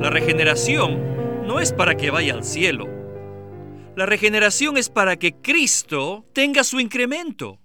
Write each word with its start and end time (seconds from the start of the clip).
La 0.00 0.10
regeneración 0.10 1.44
no 1.44 1.58
es 1.58 1.72
para 1.72 1.96
que 1.96 2.12
vaya 2.12 2.32
al 2.32 2.44
cielo. 2.44 2.86
La 3.96 4.06
regeneración 4.06 4.76
es 4.76 4.90
para 4.90 5.16
que 5.16 5.34
Cristo 5.34 6.24
tenga 6.32 6.62
su 6.62 6.78
incremento. 6.78 7.58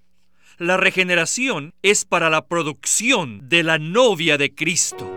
La 0.57 0.77
regeneración 0.77 1.75
es 1.83 2.05
para 2.05 2.31
la 2.31 2.47
producción 2.47 3.47
de 3.49 3.61
la 3.61 3.77
novia 3.77 4.39
de 4.39 4.55
Cristo. 4.55 5.07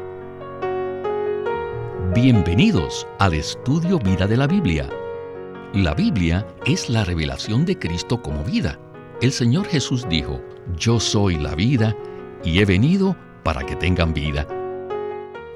Bienvenidos 2.14 3.08
al 3.18 3.32
estudio 3.32 3.98
Vida 3.98 4.26
de 4.26 4.36
la 4.36 4.46
Biblia. 4.46 4.86
La 5.72 5.94
Biblia 5.94 6.46
es 6.66 6.90
la 6.90 7.02
revelación 7.02 7.64
de 7.64 7.78
Cristo 7.78 8.20
como 8.20 8.44
vida. 8.44 8.78
El 9.22 9.32
Señor 9.32 9.66
Jesús 9.68 10.06
dijo, 10.10 10.42
Yo 10.76 11.00
soy 11.00 11.36
la 11.36 11.54
vida 11.54 11.96
y 12.44 12.58
he 12.58 12.66
venido 12.66 13.16
para 13.42 13.64
que 13.64 13.74
tengan 13.74 14.12
vida. 14.12 14.46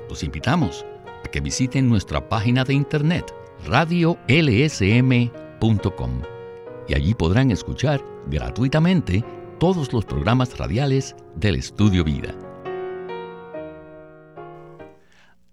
Los 0.09 0.23
invitamos 0.23 0.87
a 1.25 1.29
que 1.29 1.41
visiten 1.41 1.89
nuestra 1.89 2.29
página 2.29 2.65
de 2.65 2.75
internet 2.75 3.35
radiolsm.com 3.67 4.21
y 6.89 6.95
allí 6.95 7.15
podrán 7.15 7.51
escuchar 7.51 8.05
gratuitamente 8.27 9.25
todos 9.59 9.93
los 9.93 10.05
programas 10.05 10.57
radiales 10.59 11.15
del 11.37 11.57
Estudio 11.57 12.03
Vida. 12.03 12.35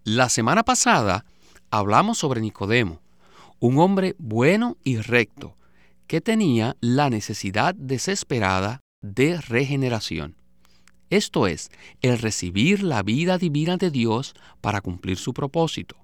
La 0.03 0.29
semana 0.29 0.63
pasada 0.63 1.25
hablamos 1.69 2.17
sobre 2.17 2.39
Nicodemo, 2.41 3.01
un 3.59 3.77
hombre 3.79 4.15
bueno 4.17 4.77
y 4.83 4.97
recto 4.97 5.57
que 6.07 6.21
tenía 6.21 6.77
la 6.79 7.09
necesidad 7.09 7.75
desesperada 7.75 8.79
de 9.01 9.39
regeneración. 9.41 10.37
Esto 11.09 11.47
es, 11.47 11.71
el 12.01 12.19
recibir 12.19 12.83
la 12.83 13.01
vida 13.01 13.37
divina 13.37 13.77
de 13.77 13.91
Dios 13.91 14.33
para 14.59 14.81
cumplir 14.81 15.17
su 15.17 15.33
propósito. 15.33 15.95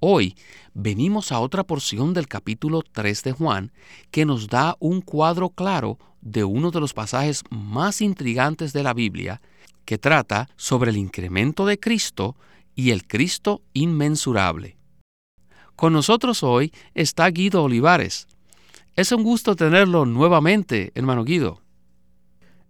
Hoy 0.00 0.36
venimos 0.72 1.32
a 1.32 1.40
otra 1.40 1.64
porción 1.64 2.14
del 2.14 2.26
capítulo 2.26 2.82
3 2.82 3.22
de 3.24 3.32
Juan 3.32 3.72
que 4.10 4.24
nos 4.24 4.48
da 4.48 4.76
un 4.78 5.00
cuadro 5.02 5.50
claro 5.50 5.98
de 6.22 6.44
uno 6.44 6.70
de 6.70 6.80
los 6.80 6.94
pasajes 6.94 7.42
más 7.50 8.00
intrigantes 8.00 8.72
de 8.72 8.82
la 8.82 8.94
Biblia 8.94 9.40
que 9.84 9.98
trata 9.98 10.48
sobre 10.56 10.90
el 10.90 10.96
incremento 10.96 11.66
de 11.66 11.78
Cristo 11.78 12.36
y 12.74 12.90
el 12.90 13.06
Cristo 13.06 13.62
inmensurable. 13.72 14.76
Con 15.76 15.92
nosotros 15.92 16.42
hoy 16.42 16.72
está 16.94 17.28
Guido 17.28 17.62
Olivares. 17.62 18.28
Es 18.96 19.12
un 19.12 19.22
gusto 19.22 19.56
tenerlo 19.56 20.06
nuevamente, 20.06 20.90
hermano 20.94 21.24
Guido. 21.24 21.65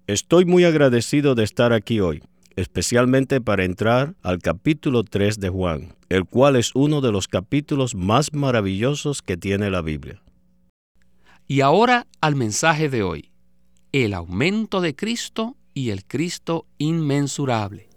Estoy 0.08 0.44
muy 0.44 0.64
agradecido 0.64 1.34
de 1.34 1.42
estar 1.42 1.72
aquí 1.72 1.98
hoy, 1.98 2.22
especialmente 2.54 3.40
para 3.40 3.64
entrar 3.64 4.14
al 4.22 4.38
capítulo 4.38 5.02
3 5.02 5.40
de 5.40 5.48
Juan, 5.48 5.96
el 6.08 6.26
cual 6.26 6.54
es 6.54 6.70
uno 6.76 7.00
de 7.00 7.10
los 7.10 7.26
capítulos 7.26 7.96
más 7.96 8.32
maravillosos 8.32 9.20
que 9.20 9.36
tiene 9.36 9.68
la 9.68 9.82
Biblia. 9.82 10.22
Y 11.48 11.60
ahora 11.60 12.06
al 12.20 12.36
mensaje 12.36 12.88
de 12.88 13.02
hoy, 13.02 13.32
el 13.90 14.14
aumento 14.14 14.80
de 14.80 14.94
Cristo 14.94 15.56
y 15.74 15.90
el 15.90 16.04
Cristo 16.04 16.66
inmensurable. 16.78 17.88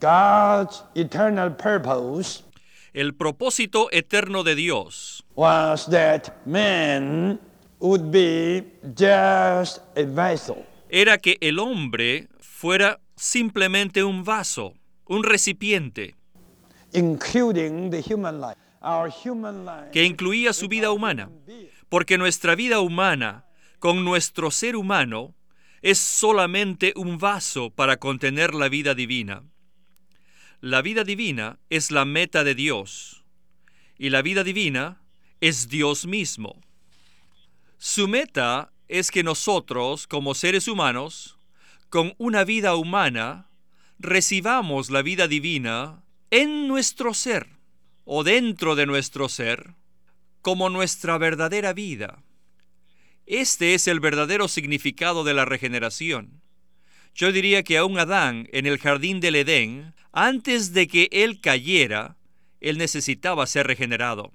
God's 0.00 0.82
eternal 0.96 1.56
purpose 1.56 2.42
El 2.92 3.14
propósito 3.14 3.88
eterno 3.92 4.42
de 4.42 4.56
Dios 4.56 5.24
was 5.36 5.86
that 5.86 6.30
man 6.44 7.38
would 7.78 8.10
be 8.10 8.64
just 8.96 9.82
a 9.96 10.02
vessel. 10.02 10.66
Era 10.88 11.18
que 11.18 11.38
el 11.40 11.58
hombre 11.58 12.28
fuera 12.40 13.00
simplemente 13.16 14.04
un 14.04 14.24
vaso, 14.24 14.74
un 15.06 15.24
recipiente, 15.24 16.14
que 19.92 20.04
incluía 20.04 20.52
su 20.52 20.68
vida 20.68 20.90
humana, 20.90 21.30
porque 21.88 22.18
nuestra 22.18 22.54
vida 22.54 22.80
humana, 22.80 23.44
con 23.78 24.04
nuestro 24.04 24.50
ser 24.50 24.76
humano, 24.76 25.34
es 25.82 25.98
solamente 25.98 26.92
un 26.96 27.18
vaso 27.18 27.70
para 27.70 27.96
contener 27.96 28.54
la 28.54 28.68
vida 28.68 28.94
divina. 28.94 29.42
La 30.60 30.82
vida 30.82 31.04
divina 31.04 31.58
es 31.68 31.90
la 31.90 32.04
meta 32.04 32.44
de 32.44 32.54
Dios, 32.54 33.24
y 33.98 34.10
la 34.10 34.22
vida 34.22 34.42
divina 34.44 35.02
es 35.40 35.68
Dios 35.68 36.06
mismo. 36.06 36.60
Su 37.78 38.08
meta 38.08 38.72
es 38.88 39.10
que 39.10 39.22
nosotros, 39.22 40.06
como 40.06 40.34
seres 40.34 40.68
humanos, 40.68 41.38
con 41.88 42.14
una 42.18 42.44
vida 42.44 42.74
humana, 42.76 43.48
recibamos 43.98 44.90
la 44.90 45.02
vida 45.02 45.28
divina 45.28 46.02
en 46.30 46.68
nuestro 46.68 47.14
ser 47.14 47.48
o 48.04 48.22
dentro 48.24 48.74
de 48.74 48.86
nuestro 48.86 49.28
ser 49.28 49.74
como 50.42 50.70
nuestra 50.70 51.18
verdadera 51.18 51.72
vida. 51.72 52.22
Este 53.26 53.74
es 53.74 53.88
el 53.88 53.98
verdadero 53.98 54.46
significado 54.46 55.24
de 55.24 55.34
la 55.34 55.44
regeneración. 55.44 56.42
Yo 57.14 57.32
diría 57.32 57.64
que 57.64 57.78
aún 57.78 57.98
Adán 57.98 58.48
en 58.52 58.66
el 58.66 58.78
jardín 58.78 59.20
del 59.20 59.36
Edén, 59.36 59.94
antes 60.12 60.72
de 60.72 60.86
que 60.86 61.08
él 61.10 61.40
cayera, 61.40 62.16
él 62.60 62.78
necesitaba 62.78 63.46
ser 63.46 63.66
regenerado, 63.66 64.32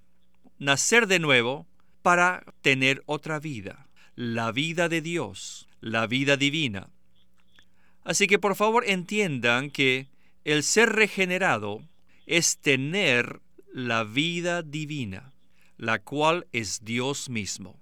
nacer 0.57 1.07
de 1.07 1.19
nuevo 1.19 1.67
para 2.01 2.43
tener 2.61 3.03
otra 3.05 3.39
vida 3.39 3.87
la 4.21 4.51
vida 4.51 4.87
de 4.87 5.01
Dios, 5.01 5.67
la 5.79 6.05
vida 6.05 6.37
divina. 6.37 6.91
Así 8.03 8.27
que 8.27 8.37
por 8.37 8.55
favor 8.55 8.83
entiendan 8.85 9.71
que 9.71 10.09
el 10.43 10.61
ser 10.61 10.89
regenerado 10.89 11.81
es 12.27 12.59
tener 12.59 13.41
la 13.73 14.03
vida 14.03 14.61
divina, 14.61 15.33
la 15.77 16.03
cual 16.03 16.45
es 16.51 16.85
Dios 16.85 17.31
mismo. 17.31 17.79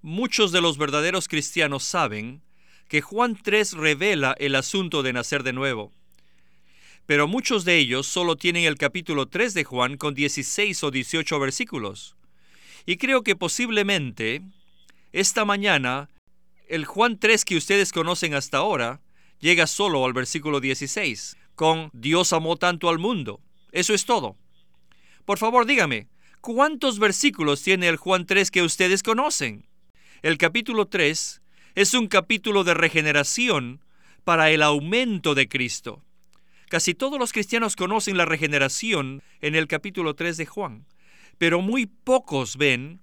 Muchos 0.00 0.50
de 0.50 0.62
los 0.62 0.78
verdaderos 0.78 1.28
cristianos 1.28 1.84
saben 1.84 2.40
que 2.88 3.02
Juan 3.02 3.36
3 3.36 3.74
revela 3.74 4.34
el 4.38 4.54
asunto 4.54 5.02
de 5.02 5.12
nacer 5.12 5.42
de 5.42 5.52
nuevo. 5.52 5.92
Pero 7.04 7.28
muchos 7.28 7.66
de 7.66 7.76
ellos 7.76 8.06
solo 8.06 8.36
tienen 8.36 8.64
el 8.64 8.76
capítulo 8.76 9.26
3 9.26 9.52
de 9.52 9.64
Juan 9.64 9.98
con 9.98 10.14
16 10.14 10.84
o 10.84 10.90
18 10.90 11.38
versículos. 11.38 12.16
Y 12.86 12.96
creo 12.96 13.22
que 13.22 13.36
posiblemente 13.36 14.40
esta 15.12 15.44
mañana, 15.44 16.10
el 16.68 16.84
Juan 16.84 17.18
3 17.18 17.44
que 17.44 17.56
ustedes 17.56 17.92
conocen 17.92 18.34
hasta 18.34 18.58
ahora 18.58 19.00
llega 19.40 19.66
solo 19.66 20.04
al 20.04 20.12
versículo 20.12 20.60
16, 20.60 21.36
con 21.54 21.90
Dios 21.92 22.32
amó 22.32 22.56
tanto 22.56 22.88
al 22.88 22.98
mundo. 22.98 23.40
Eso 23.72 23.94
es 23.94 24.04
todo. 24.04 24.36
Por 25.24 25.38
favor, 25.38 25.66
dígame, 25.66 26.08
¿cuántos 26.40 26.98
versículos 26.98 27.62
tiene 27.62 27.88
el 27.88 27.96
Juan 27.96 28.26
3 28.26 28.50
que 28.50 28.62
ustedes 28.62 29.02
conocen? 29.02 29.66
El 30.22 30.36
capítulo 30.36 30.86
3 30.86 31.40
es 31.74 31.94
un 31.94 32.08
capítulo 32.08 32.64
de 32.64 32.74
regeneración 32.74 33.80
para 34.24 34.50
el 34.50 34.62
aumento 34.62 35.34
de 35.34 35.48
Cristo. 35.48 36.02
Casi 36.68 36.92
todos 36.92 37.18
los 37.18 37.32
cristianos 37.32 37.76
conocen 37.76 38.18
la 38.18 38.26
regeneración 38.26 39.22
en 39.40 39.54
el 39.54 39.68
capítulo 39.68 40.14
3 40.14 40.36
de 40.36 40.46
Juan, 40.46 40.86
pero 41.38 41.62
muy 41.62 41.86
pocos 41.86 42.58
ven 42.58 43.00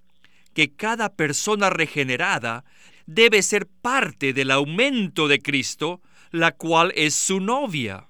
que 0.56 0.72
cada 0.72 1.10
persona 1.10 1.68
regenerada 1.68 2.64
debe 3.04 3.42
ser 3.42 3.66
parte 3.66 4.32
del 4.32 4.50
aumento 4.50 5.28
de 5.28 5.38
Cristo, 5.38 6.00
la 6.30 6.52
cual 6.52 6.94
es 6.96 7.14
su 7.14 7.40
novia. 7.40 8.08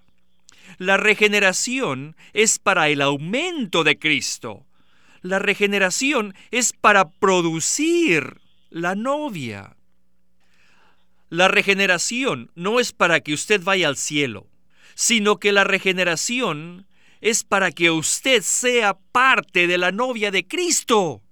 La 0.78 0.96
regeneración 0.96 2.14
es 2.34 2.60
para 2.60 2.88
el 2.88 3.02
aumento 3.02 3.82
de 3.82 3.98
Cristo. 3.98 4.64
La 5.22 5.40
regeneración 5.40 6.34
es 6.52 6.72
para 6.72 7.08
producir 7.10 8.40
la 8.70 8.94
novia. 8.94 9.76
La 11.30 11.48
regeneración 11.48 12.52
no 12.54 12.78
es 12.78 12.92
para 12.92 13.18
que 13.18 13.34
usted 13.34 13.60
vaya 13.60 13.88
al 13.88 13.96
cielo, 13.96 14.46
sino 14.94 15.38
que 15.38 15.50
la 15.50 15.64
regeneración 15.64 16.86
es 17.20 17.42
para 17.42 17.72
que 17.72 17.90
usted 17.90 18.40
sea 18.42 18.96
parte 19.10 19.66
de 19.66 19.78
la 19.78 19.90
novia 19.90 20.30
de 20.30 20.46
Cristo. 20.46 21.25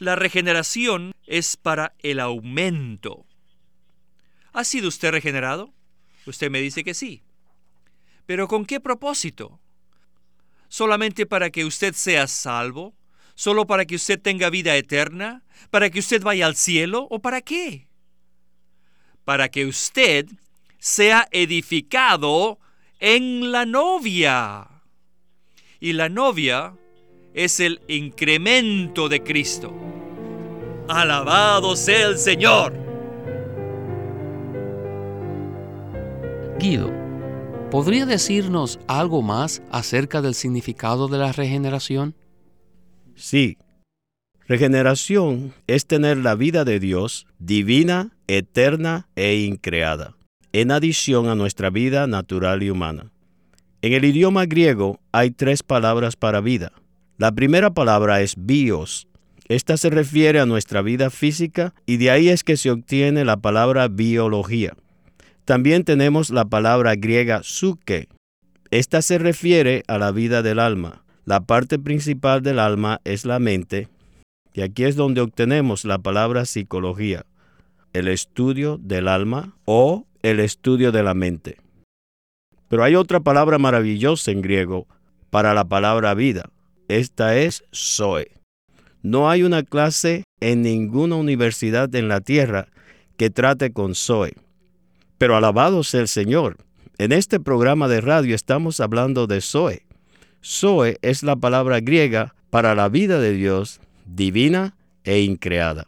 La 0.00 0.16
regeneración 0.16 1.12
es 1.26 1.58
para 1.58 1.94
el 1.98 2.20
aumento. 2.20 3.26
¿Ha 4.54 4.64
sido 4.64 4.88
usted 4.88 5.10
regenerado? 5.10 5.74
Usted 6.24 6.50
me 6.50 6.62
dice 6.62 6.82
que 6.84 6.94
sí. 6.94 7.22
¿Pero 8.24 8.48
con 8.48 8.64
qué 8.64 8.80
propósito? 8.80 9.60
¿Solamente 10.68 11.26
para 11.26 11.50
que 11.50 11.66
usted 11.66 11.92
sea 11.92 12.26
salvo? 12.28 12.94
¿Solo 13.34 13.66
para 13.66 13.84
que 13.84 13.96
usted 13.96 14.18
tenga 14.18 14.48
vida 14.48 14.74
eterna? 14.74 15.44
¿Para 15.68 15.90
que 15.90 15.98
usted 15.98 16.22
vaya 16.22 16.46
al 16.46 16.56
cielo? 16.56 17.06
¿O 17.10 17.20
para 17.20 17.42
qué? 17.42 17.86
Para 19.26 19.50
que 19.50 19.66
usted 19.66 20.26
sea 20.78 21.28
edificado 21.30 22.58
en 23.00 23.52
la 23.52 23.66
novia. 23.66 24.66
Y 25.78 25.92
la 25.92 26.08
novia 26.08 26.74
es 27.34 27.60
el 27.60 27.80
incremento 27.88 29.08
de 29.08 29.22
Cristo. 29.22 29.72
Alabado 30.88 31.76
sea 31.76 32.08
el 32.08 32.18
Señor. 32.18 32.74
Guido, 36.58 37.00
¿Podría 37.70 38.04
decirnos 38.04 38.80
algo 38.88 39.22
más 39.22 39.62
acerca 39.70 40.20
del 40.22 40.34
significado 40.34 41.06
de 41.06 41.18
la 41.18 41.30
regeneración? 41.30 42.16
Sí. 43.14 43.58
Regeneración 44.48 45.54
es 45.68 45.86
tener 45.86 46.16
la 46.16 46.34
vida 46.34 46.64
de 46.64 46.80
Dios 46.80 47.28
divina, 47.38 48.10
eterna 48.26 49.08
e 49.14 49.36
increada, 49.36 50.16
en 50.52 50.72
adición 50.72 51.28
a 51.28 51.36
nuestra 51.36 51.70
vida 51.70 52.08
natural 52.08 52.64
y 52.64 52.70
humana. 52.70 53.12
En 53.82 53.92
el 53.92 54.04
idioma 54.04 54.46
griego 54.46 54.98
hay 55.12 55.30
tres 55.30 55.62
palabras 55.62 56.16
para 56.16 56.40
vida. 56.40 56.72
La 57.20 57.32
primera 57.32 57.68
palabra 57.68 58.22
es 58.22 58.34
bios. 58.38 59.06
Esta 59.46 59.76
se 59.76 59.90
refiere 59.90 60.40
a 60.40 60.46
nuestra 60.46 60.80
vida 60.80 61.10
física 61.10 61.74
y 61.84 61.98
de 61.98 62.10
ahí 62.10 62.30
es 62.30 62.42
que 62.44 62.56
se 62.56 62.70
obtiene 62.70 63.26
la 63.26 63.36
palabra 63.36 63.88
biología. 63.88 64.72
También 65.44 65.84
tenemos 65.84 66.30
la 66.30 66.46
palabra 66.46 66.94
griega 66.94 67.42
suke. 67.42 68.08
Esta 68.70 69.02
se 69.02 69.18
refiere 69.18 69.82
a 69.86 69.98
la 69.98 70.12
vida 70.12 70.40
del 70.40 70.58
alma. 70.58 71.04
La 71.26 71.40
parte 71.40 71.78
principal 71.78 72.40
del 72.40 72.58
alma 72.58 73.02
es 73.04 73.26
la 73.26 73.38
mente 73.38 73.88
y 74.54 74.62
aquí 74.62 74.84
es 74.84 74.96
donde 74.96 75.20
obtenemos 75.20 75.84
la 75.84 75.98
palabra 75.98 76.46
psicología, 76.46 77.26
el 77.92 78.08
estudio 78.08 78.78
del 78.78 79.08
alma 79.08 79.58
o 79.66 80.06
el 80.22 80.40
estudio 80.40 80.90
de 80.90 81.02
la 81.02 81.12
mente. 81.12 81.58
Pero 82.68 82.82
hay 82.82 82.94
otra 82.94 83.20
palabra 83.20 83.58
maravillosa 83.58 84.30
en 84.30 84.40
griego 84.40 84.86
para 85.28 85.52
la 85.52 85.66
palabra 85.66 86.14
vida. 86.14 86.48
Esta 86.90 87.36
es 87.36 87.62
Zoe. 87.72 88.32
No 89.00 89.30
hay 89.30 89.44
una 89.44 89.62
clase 89.62 90.24
en 90.40 90.62
ninguna 90.62 91.14
universidad 91.14 91.94
en 91.94 92.08
la 92.08 92.20
tierra 92.20 92.66
que 93.16 93.30
trate 93.30 93.72
con 93.72 93.94
Zoe. 93.94 94.32
Pero 95.16 95.36
alabado 95.36 95.84
sea 95.84 96.00
el 96.00 96.08
Señor. 96.08 96.56
En 96.98 97.12
este 97.12 97.38
programa 97.38 97.86
de 97.86 98.00
radio 98.00 98.34
estamos 98.34 98.80
hablando 98.80 99.28
de 99.28 99.40
Zoe. 99.40 99.86
Zoe 100.44 100.98
es 101.00 101.22
la 101.22 101.36
palabra 101.36 101.78
griega 101.78 102.34
para 102.50 102.74
la 102.74 102.88
vida 102.88 103.20
de 103.20 103.34
Dios, 103.34 103.78
divina 104.04 104.74
e 105.04 105.20
increada. 105.20 105.86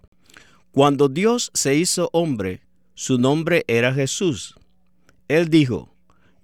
Cuando 0.70 1.08
Dios 1.08 1.50
se 1.52 1.75
hizo 1.75 2.10
hombre, 2.12 2.60
su 2.94 3.19
nombre 3.19 3.64
era 3.66 3.93
Jesús. 3.93 4.54
Él 5.26 5.49
dijo, 5.49 5.93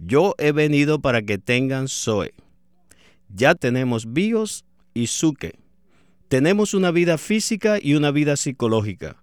yo 0.00 0.34
he 0.36 0.50
venido 0.50 0.98
para 1.00 1.22
que 1.22 1.38
tengan 1.38 1.86
Zoe. 1.86 2.34
Ya 3.28 3.54
tenemos 3.54 4.12
bios 4.12 4.64
y 4.94 5.06
suke. 5.08 5.58
Tenemos 6.28 6.74
una 6.74 6.90
vida 6.90 7.18
física 7.18 7.78
y 7.80 7.94
una 7.94 8.10
vida 8.10 8.36
psicológica. 8.36 9.16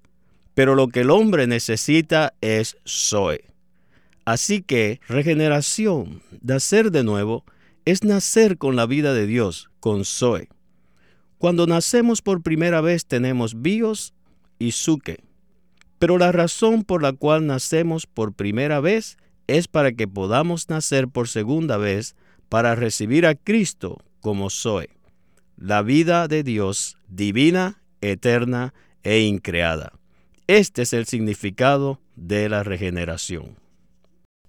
Pero 0.54 0.76
lo 0.76 0.88
que 0.88 1.02
el 1.02 1.12
hombre 1.12 1.48
necesita 1.48 2.34
es 2.42 2.78
Zoe. 2.88 3.46
Así 4.26 4.62
que 4.62 5.00
regeneración, 5.08 6.22
nacer 6.42 6.92
de 6.92 7.04
nuevo, 7.04 7.44
es 7.86 8.04
nacer 8.04 8.58
con 8.58 8.76
la 8.76 8.88
vida 8.88 9.14
de 9.14 9.28
Dios, 9.28 9.70
con 9.80 10.06
Zoe. 10.06 10.50
Cuando 11.38 11.68
nacemos 11.68 12.22
por 12.22 12.42
primera 12.42 12.82
vez 12.82 13.06
tenemos 13.06 13.62
bios 13.62 14.14
y 14.58 14.72
suke. 14.72 15.20
Pero 16.00 16.18
la 16.18 16.32
razón 16.32 16.84
por 16.84 17.04
la 17.04 17.14
cual 17.14 17.46
nacemos 17.46 18.08
por 18.08 18.34
primera 18.34 18.80
vez 18.80 19.18
es 19.48 19.68
para 19.68 19.92
que 19.92 20.08
podamos 20.08 20.70
nacer 20.70 21.08
por 21.08 21.28
segunda 21.28 21.78
vez 21.78 22.16
para 22.50 22.76
recibir 22.76 23.26
a 23.26 23.36
Cristo 23.36 24.02
como 24.22 24.50
soy, 24.50 24.90
la 25.58 25.82
vida 25.82 26.28
de 26.28 26.44
Dios 26.44 26.98
divina, 27.08 27.82
eterna 28.02 28.74
e 29.04 29.20
increada. 29.22 29.94
Este 30.48 30.84
es 30.84 30.94
el 30.94 31.06
significado 31.06 32.00
de 32.16 32.50
la 32.50 32.64
regeneración. 32.64 33.58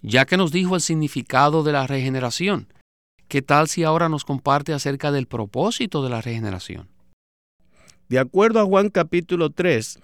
Ya 0.02 0.24
que 0.24 0.36
nos 0.36 0.52
dijo 0.52 0.74
el 0.74 0.80
significado 0.80 1.62
de 1.62 1.72
la 1.72 1.86
regeneración, 1.86 2.68
¿qué 3.28 3.42
tal 3.42 3.68
si 3.68 3.82
ahora 3.82 4.08
nos 4.08 4.24
comparte 4.24 4.72
acerca 4.72 5.10
del 5.10 5.26
propósito 5.26 6.02
de 6.02 6.10
la 6.10 6.20
regeneración? 6.20 6.88
De 8.08 8.18
acuerdo 8.18 8.60
a 8.60 8.64
Juan 8.64 8.90
capítulo 8.90 9.50
3, 9.50 9.98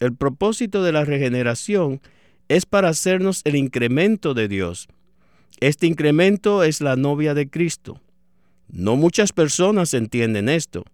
el 0.00 0.14
propósito 0.14 0.82
de 0.82 0.92
la 0.92 1.04
regeneración 1.04 2.00
es 2.48 2.66
para 2.66 2.90
hacernos 2.90 3.42
el 3.44 3.56
incremento 3.56 4.32
de 4.32 4.48
Dios. 4.48 4.88
Este 5.60 5.88
incremento 5.88 6.62
es 6.62 6.80
la 6.80 6.94
novia 6.94 7.34
de 7.34 7.50
Cristo. 7.50 8.00
No 8.68 8.94
muchas 8.94 9.32
personas 9.32 9.92
entienden 9.92 10.48
esto. 10.48 10.84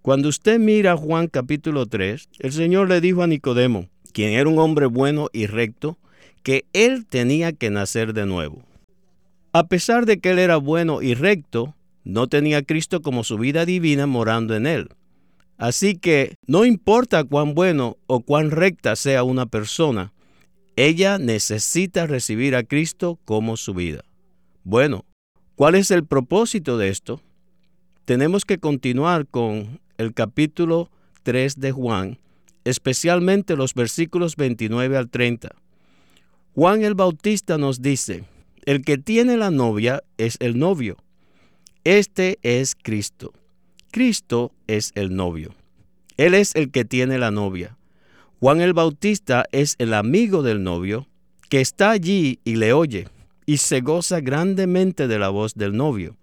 Cuando 0.00 0.30
usted 0.30 0.58
mira 0.58 0.96
Juan 0.96 1.28
capítulo 1.28 1.84
3, 1.84 2.30
el 2.38 2.52
Señor 2.52 2.88
le 2.88 3.02
dijo 3.02 3.22
a 3.22 3.26
Nicodemo, 3.26 3.90
quien 4.14 4.32
era 4.32 4.48
un 4.48 4.58
hombre 4.58 4.86
bueno 4.86 5.28
y 5.34 5.44
recto, 5.44 5.98
que 6.42 6.64
él 6.72 7.04
tenía 7.04 7.52
que 7.52 7.68
nacer 7.68 8.14
de 8.14 8.24
nuevo. 8.24 8.62
A 9.52 9.66
pesar 9.66 10.06
de 10.06 10.18
que 10.18 10.30
él 10.30 10.38
era 10.38 10.56
bueno 10.56 11.02
y 11.02 11.12
recto, 11.12 11.74
no 12.02 12.26
tenía 12.26 12.58
a 12.58 12.62
Cristo 12.62 13.02
como 13.02 13.22
su 13.22 13.36
vida 13.36 13.66
divina 13.66 14.06
morando 14.06 14.56
en 14.56 14.66
él. 14.66 14.88
Así 15.58 15.94
que 15.94 16.36
no 16.46 16.64
importa 16.64 17.22
cuán 17.24 17.52
bueno 17.54 17.98
o 18.06 18.20
cuán 18.20 18.50
recta 18.50 18.96
sea 18.96 19.24
una 19.24 19.44
persona, 19.44 20.14
ella 20.76 21.18
necesita 21.18 22.06
recibir 22.06 22.56
a 22.56 22.62
Cristo 22.62 23.18
como 23.24 23.56
su 23.56 23.74
vida. 23.74 24.02
Bueno, 24.64 25.04
¿cuál 25.56 25.74
es 25.74 25.90
el 25.90 26.04
propósito 26.04 26.78
de 26.78 26.88
esto? 26.88 27.20
Tenemos 28.04 28.44
que 28.44 28.58
continuar 28.58 29.26
con 29.26 29.80
el 29.98 30.14
capítulo 30.14 30.90
3 31.22 31.60
de 31.60 31.72
Juan, 31.72 32.18
especialmente 32.64 33.56
los 33.56 33.74
versículos 33.74 34.36
29 34.36 34.96
al 34.96 35.10
30. 35.10 35.50
Juan 36.54 36.82
el 36.82 36.94
Bautista 36.94 37.58
nos 37.58 37.82
dice, 37.82 38.24
el 38.64 38.84
que 38.84 38.98
tiene 38.98 39.36
la 39.36 39.50
novia 39.50 40.02
es 40.18 40.36
el 40.40 40.58
novio. 40.58 40.96
Este 41.84 42.38
es 42.42 42.74
Cristo. 42.74 43.32
Cristo 43.90 44.52
es 44.66 44.92
el 44.94 45.14
novio. 45.14 45.54
Él 46.16 46.34
es 46.34 46.54
el 46.54 46.70
que 46.70 46.84
tiene 46.84 47.18
la 47.18 47.30
novia. 47.30 47.76
Juan 48.40 48.62
el 48.62 48.72
Bautista 48.72 49.44
es 49.52 49.74
el 49.78 49.92
amigo 49.92 50.42
del 50.42 50.62
novio 50.62 51.06
que 51.50 51.60
está 51.60 51.90
allí 51.90 52.40
y 52.42 52.56
le 52.56 52.72
oye 52.72 53.06
y 53.44 53.58
se 53.58 53.82
goza 53.82 54.22
grandemente 54.22 55.08
de 55.08 55.18
la 55.18 55.28
voz 55.28 55.52
del 55.52 55.76
novio. 55.76 56.16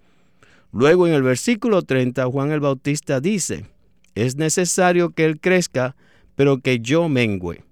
Luego 0.72 1.06
en 1.06 1.14
el 1.14 1.22
versículo 1.22 1.84
30 1.84 2.25
Juan 2.25 2.52
el 2.52 2.60
Bautista 2.60 3.22
dice, 3.22 3.68
es 4.16 4.36
necesario 4.36 5.12
que 5.12 5.25
él 5.25 5.40
crezca, 5.40 5.96
pero 6.34 6.58
que 6.58 6.80
yo 6.80 7.08
mengüe. 7.08 7.64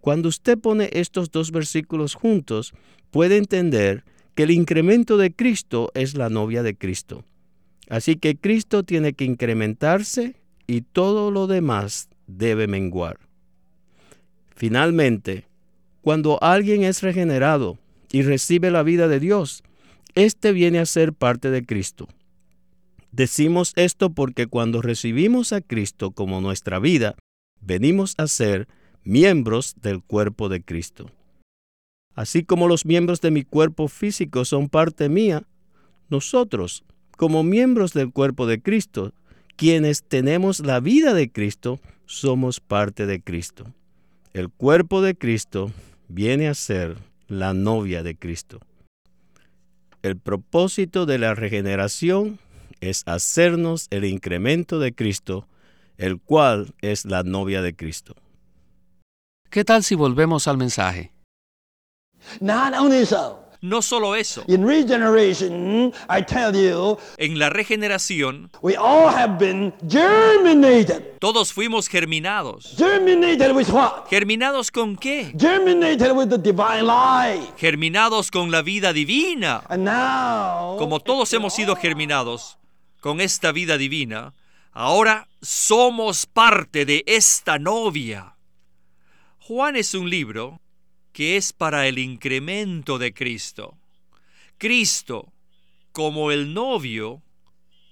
Cuando 0.00 0.30
usted 0.30 0.58
pone 0.58 0.88
estos 0.94 1.30
dos 1.30 1.50
versículos 1.50 2.14
juntos, 2.14 2.72
puede 3.10 3.36
entender 3.36 4.02
que 4.34 4.44
el 4.44 4.50
incremento 4.50 5.18
de 5.18 5.30
Cristo 5.30 5.90
es 5.92 6.14
la 6.14 6.30
novia 6.30 6.62
de 6.62 6.74
Cristo. 6.74 7.26
Así 7.90 8.16
que 8.16 8.34
Cristo 8.34 8.82
tiene 8.82 9.12
que 9.12 9.26
incrementarse 9.26 10.36
y 10.66 10.80
todo 10.80 11.30
lo 11.30 11.46
demás 11.46 12.08
debe 12.26 12.66
menguar. 12.66 13.18
Finalmente, 14.54 15.46
cuando 16.00 16.42
alguien 16.42 16.84
es 16.84 17.02
regenerado 17.02 17.78
y 18.10 18.22
recibe 18.22 18.70
la 18.70 18.82
vida 18.82 19.08
de 19.08 19.20
Dios, 19.20 19.62
éste 20.14 20.52
viene 20.52 20.78
a 20.78 20.86
ser 20.86 21.12
parte 21.12 21.50
de 21.50 21.64
Cristo. 21.64 22.08
Decimos 23.10 23.72
esto 23.76 24.10
porque 24.10 24.46
cuando 24.46 24.82
recibimos 24.82 25.52
a 25.52 25.60
Cristo 25.60 26.10
como 26.10 26.40
nuestra 26.40 26.78
vida, 26.78 27.14
venimos 27.60 28.14
a 28.18 28.26
ser 28.26 28.68
miembros 29.04 29.74
del 29.80 30.02
cuerpo 30.02 30.48
de 30.48 30.62
Cristo. 30.62 31.10
Así 32.14 32.44
como 32.44 32.68
los 32.68 32.84
miembros 32.86 33.20
de 33.20 33.30
mi 33.30 33.42
cuerpo 33.42 33.88
físico 33.88 34.44
son 34.44 34.68
parte 34.68 35.08
mía, 35.08 35.44
nosotros, 36.08 36.84
como 37.16 37.42
miembros 37.42 37.92
del 37.92 38.12
cuerpo 38.12 38.46
de 38.46 38.60
Cristo, 38.60 39.12
quienes 39.56 40.02
tenemos 40.02 40.60
la 40.60 40.80
vida 40.80 41.14
de 41.14 41.30
Cristo, 41.30 41.80
somos 42.06 42.60
parte 42.60 43.06
de 43.06 43.20
Cristo. 43.20 43.72
El 44.34 44.50
cuerpo 44.50 45.00
de 45.00 45.16
Cristo 45.16 45.70
viene 46.08 46.48
a 46.48 46.54
ser 46.54 46.96
la 47.28 47.54
novia 47.54 48.02
de 48.02 48.16
Cristo. 48.16 48.58
El 50.02 50.18
propósito 50.18 51.06
de 51.06 51.18
la 51.18 51.36
regeneración 51.36 52.40
es 52.80 53.04
hacernos 53.06 53.86
el 53.90 54.04
incremento 54.04 54.80
de 54.80 54.92
Cristo, 54.92 55.46
el 55.98 56.20
cual 56.20 56.74
es 56.80 57.04
la 57.04 57.22
novia 57.22 57.62
de 57.62 57.76
Cristo. 57.76 58.16
¿Qué 59.50 59.64
tal 59.64 59.84
si 59.84 59.94
volvemos 59.94 60.48
al 60.48 60.56
mensaje? 60.56 61.12
Not 62.40 62.74
only 62.74 63.06
so, 63.06 63.43
No 63.64 63.80
solo 63.80 64.14
eso, 64.14 64.44
in 64.46 64.66
regeneration, 64.66 65.90
I 66.10 66.20
tell 66.22 66.52
you, 66.54 66.98
en 67.16 67.38
la 67.38 67.48
regeneración 67.48 68.50
we 68.60 68.76
all 68.76 69.08
have 69.08 69.38
been 69.38 69.72
germinated. 69.88 71.18
todos 71.18 71.50
fuimos 71.54 71.88
germinados. 71.88 72.74
Germinated 72.76 73.56
with 73.56 73.70
what? 73.70 74.06
¿Germinados 74.10 74.70
con 74.70 74.96
qué? 74.98 75.32
Germinated 75.38 76.12
with 76.12 76.28
the 76.28 76.36
divine 76.36 76.84
life. 76.84 77.54
Germinados 77.56 78.30
con 78.30 78.50
la 78.50 78.60
vida 78.60 78.92
divina. 78.92 79.62
And 79.70 79.84
now, 79.84 80.76
Como 80.76 81.00
todos 81.00 81.32
hemos 81.32 81.54
sido 81.54 81.74
germinados 81.74 82.58
con 83.00 83.18
esta 83.18 83.50
vida 83.50 83.78
divina, 83.78 84.34
ahora 84.72 85.26
somos 85.40 86.26
parte 86.26 86.84
de 86.84 87.02
esta 87.06 87.58
novia. 87.58 88.36
Juan 89.38 89.76
es 89.76 89.94
un 89.94 90.10
libro 90.10 90.60
que 91.14 91.36
es 91.36 91.52
para 91.52 91.86
el 91.86 91.98
incremento 92.00 92.98
de 92.98 93.14
Cristo. 93.14 93.78
Cristo, 94.58 95.32
como 95.92 96.32
el 96.32 96.52
novio, 96.52 97.22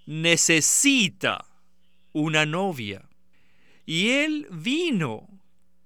necesita 0.06 1.46
una 2.12 2.44
novia. 2.44 3.08
Y 3.86 4.10
Él 4.10 4.48
vino 4.50 5.28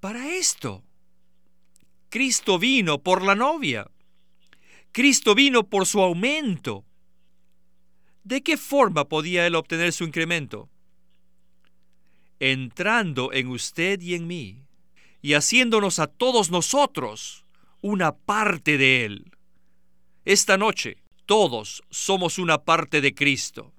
para 0.00 0.30
esto. 0.34 0.82
Cristo 2.08 2.58
vino 2.58 3.02
por 3.02 3.22
la 3.22 3.34
novia. 3.34 3.86
Cristo 4.90 5.34
vino 5.34 5.68
por 5.68 5.84
su 5.84 6.00
aumento. 6.00 6.86
¿De 8.24 8.42
qué 8.42 8.56
forma 8.56 9.10
podía 9.10 9.46
Él 9.46 9.56
obtener 9.56 9.92
su 9.92 10.04
incremento? 10.04 10.70
Entrando 12.40 13.30
en 13.34 13.48
usted 13.48 14.00
y 14.00 14.14
en 14.14 14.26
mí, 14.26 14.65
y 15.26 15.34
haciéndonos 15.34 15.98
a 15.98 16.06
todos 16.06 16.52
nosotros 16.52 17.44
una 17.80 18.12
parte 18.16 18.78
de 18.78 19.04
Él. 19.04 19.32
Esta 20.24 20.56
noche, 20.56 20.98
todos 21.26 21.82
somos 21.90 22.38
una 22.38 22.58
parte 22.58 23.00
de 23.00 23.12
Cristo. 23.12 23.74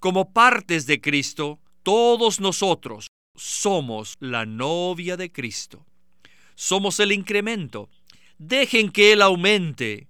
Como 0.00 0.32
partes 0.32 0.86
de 0.86 1.02
Cristo, 1.02 1.60
todos 1.82 2.40
nosotros 2.40 3.08
somos 3.34 4.14
la 4.20 4.46
novia 4.46 5.18
de 5.18 5.30
Cristo. 5.30 5.84
Somos 6.54 6.98
el 6.98 7.12
incremento. 7.12 7.90
Dejen 8.38 8.90
que 8.90 9.12
Él 9.12 9.20
aumente 9.20 10.08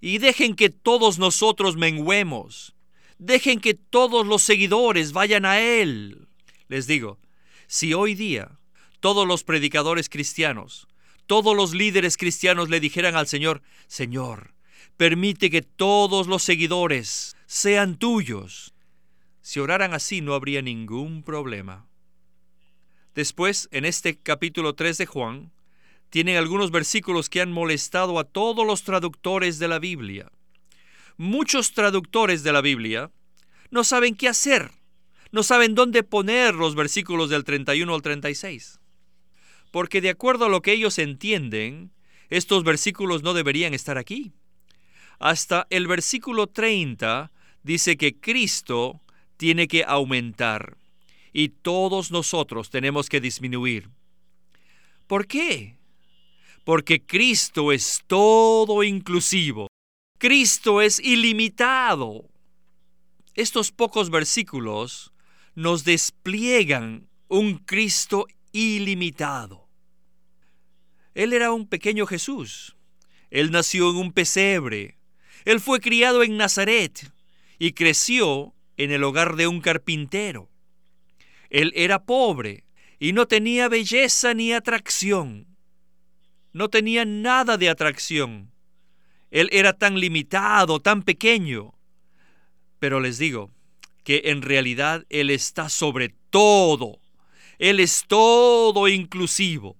y 0.00 0.18
dejen 0.18 0.56
que 0.56 0.68
todos 0.68 1.20
nosotros 1.20 1.76
menguemos. 1.76 2.74
Dejen 3.18 3.60
que 3.60 3.74
todos 3.74 4.26
los 4.26 4.42
seguidores 4.42 5.12
vayan 5.12 5.44
a 5.44 5.60
Él. 5.60 6.26
Les 6.66 6.88
digo, 6.88 7.20
si 7.68 7.94
hoy 7.94 8.16
día 8.16 8.58
todos 9.04 9.28
los 9.28 9.44
predicadores 9.44 10.08
cristianos, 10.08 10.88
todos 11.26 11.54
los 11.54 11.74
líderes 11.74 12.16
cristianos 12.16 12.70
le 12.70 12.80
dijeran 12.80 13.16
al 13.16 13.26
Señor, 13.26 13.60
Señor, 13.86 14.54
permite 14.96 15.50
que 15.50 15.60
todos 15.60 16.26
los 16.26 16.42
seguidores 16.42 17.36
sean 17.44 17.98
tuyos. 17.98 18.72
Si 19.42 19.60
oraran 19.60 19.92
así 19.92 20.22
no 20.22 20.32
habría 20.32 20.62
ningún 20.62 21.22
problema. 21.22 21.86
Después, 23.14 23.68
en 23.72 23.84
este 23.84 24.16
capítulo 24.16 24.74
3 24.74 24.96
de 24.96 25.04
Juan, 25.04 25.52
tienen 26.08 26.38
algunos 26.38 26.70
versículos 26.70 27.28
que 27.28 27.42
han 27.42 27.52
molestado 27.52 28.18
a 28.18 28.24
todos 28.24 28.66
los 28.66 28.84
traductores 28.84 29.58
de 29.58 29.68
la 29.68 29.80
Biblia. 29.80 30.32
Muchos 31.18 31.74
traductores 31.74 32.42
de 32.42 32.52
la 32.54 32.62
Biblia 32.62 33.10
no 33.70 33.84
saben 33.84 34.16
qué 34.16 34.28
hacer, 34.28 34.70
no 35.30 35.42
saben 35.42 35.74
dónde 35.74 36.04
poner 36.04 36.54
los 36.54 36.74
versículos 36.74 37.28
del 37.28 37.44
31 37.44 37.94
al 37.94 38.00
36. 38.00 38.80
Porque 39.74 40.00
de 40.00 40.10
acuerdo 40.10 40.44
a 40.44 40.48
lo 40.48 40.62
que 40.62 40.70
ellos 40.70 41.00
entienden, 41.00 41.90
estos 42.30 42.62
versículos 42.62 43.24
no 43.24 43.34
deberían 43.34 43.74
estar 43.74 43.98
aquí. 43.98 44.32
Hasta 45.18 45.66
el 45.68 45.88
versículo 45.88 46.46
30 46.46 47.32
dice 47.64 47.96
que 47.96 48.14
Cristo 48.14 49.00
tiene 49.36 49.66
que 49.66 49.82
aumentar 49.82 50.76
y 51.32 51.48
todos 51.48 52.12
nosotros 52.12 52.70
tenemos 52.70 53.08
que 53.08 53.20
disminuir. 53.20 53.90
¿Por 55.08 55.26
qué? 55.26 55.76
Porque 56.62 57.04
Cristo 57.04 57.72
es 57.72 58.00
todo 58.06 58.84
inclusivo. 58.84 59.66
Cristo 60.20 60.82
es 60.82 61.00
ilimitado. 61.00 62.28
Estos 63.34 63.72
pocos 63.72 64.10
versículos 64.10 65.12
nos 65.56 65.82
despliegan 65.82 67.08
un 67.26 67.58
Cristo 67.58 68.28
ilimitado. 68.52 69.63
Él 71.14 71.32
era 71.32 71.52
un 71.52 71.68
pequeño 71.68 72.06
Jesús. 72.06 72.76
Él 73.30 73.50
nació 73.50 73.90
en 73.90 73.96
un 73.96 74.12
pesebre. 74.12 74.98
Él 75.44 75.60
fue 75.60 75.80
criado 75.80 76.22
en 76.22 76.36
Nazaret 76.36 77.12
y 77.58 77.72
creció 77.72 78.54
en 78.76 78.90
el 78.90 79.04
hogar 79.04 79.36
de 79.36 79.46
un 79.46 79.60
carpintero. 79.60 80.50
Él 81.50 81.72
era 81.76 82.04
pobre 82.04 82.64
y 82.98 83.12
no 83.12 83.26
tenía 83.26 83.68
belleza 83.68 84.34
ni 84.34 84.52
atracción. 84.52 85.46
No 86.52 86.68
tenía 86.68 87.04
nada 87.04 87.56
de 87.56 87.68
atracción. 87.68 88.52
Él 89.30 89.48
era 89.52 89.72
tan 89.72 89.98
limitado, 89.98 90.80
tan 90.80 91.02
pequeño. 91.02 91.74
Pero 92.78 93.00
les 93.00 93.18
digo 93.18 93.50
que 94.04 94.22
en 94.26 94.42
realidad 94.42 95.04
Él 95.08 95.30
está 95.30 95.68
sobre 95.68 96.14
todo. 96.30 97.00
Él 97.58 97.80
es 97.80 98.04
todo 98.06 98.88
inclusivo. 98.88 99.76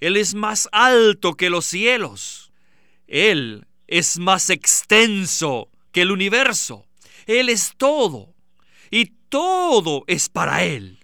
Él 0.00 0.16
es 0.16 0.34
más 0.34 0.68
alto 0.72 1.34
que 1.34 1.50
los 1.50 1.66
cielos. 1.66 2.52
Él 3.06 3.66
es 3.86 4.18
más 4.18 4.50
extenso 4.50 5.70
que 5.92 6.02
el 6.02 6.10
universo. 6.10 6.86
Él 7.26 7.48
es 7.48 7.74
todo 7.76 8.34
y 8.90 9.06
todo 9.28 10.04
es 10.06 10.28
para 10.28 10.64
Él. 10.64 11.00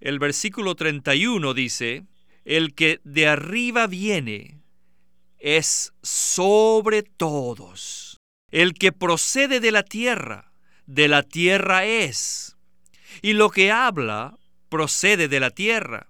El 0.00 0.18
versículo 0.18 0.74
31 0.74 1.54
dice, 1.54 2.04
el 2.44 2.74
que 2.74 3.00
de 3.04 3.26
arriba 3.26 3.86
viene 3.86 4.60
es 5.38 5.92
sobre 6.02 7.02
todos. 7.02 8.18
El 8.50 8.74
que 8.74 8.92
procede 8.92 9.60
de 9.60 9.72
la 9.72 9.82
tierra, 9.82 10.52
de 10.86 11.08
la 11.08 11.22
tierra 11.22 11.86
es. 11.86 12.56
Y 13.22 13.32
lo 13.32 13.50
que 13.50 13.72
habla 13.72 14.38
procede 14.68 15.28
de 15.28 15.40
la 15.40 15.50
tierra. 15.50 16.08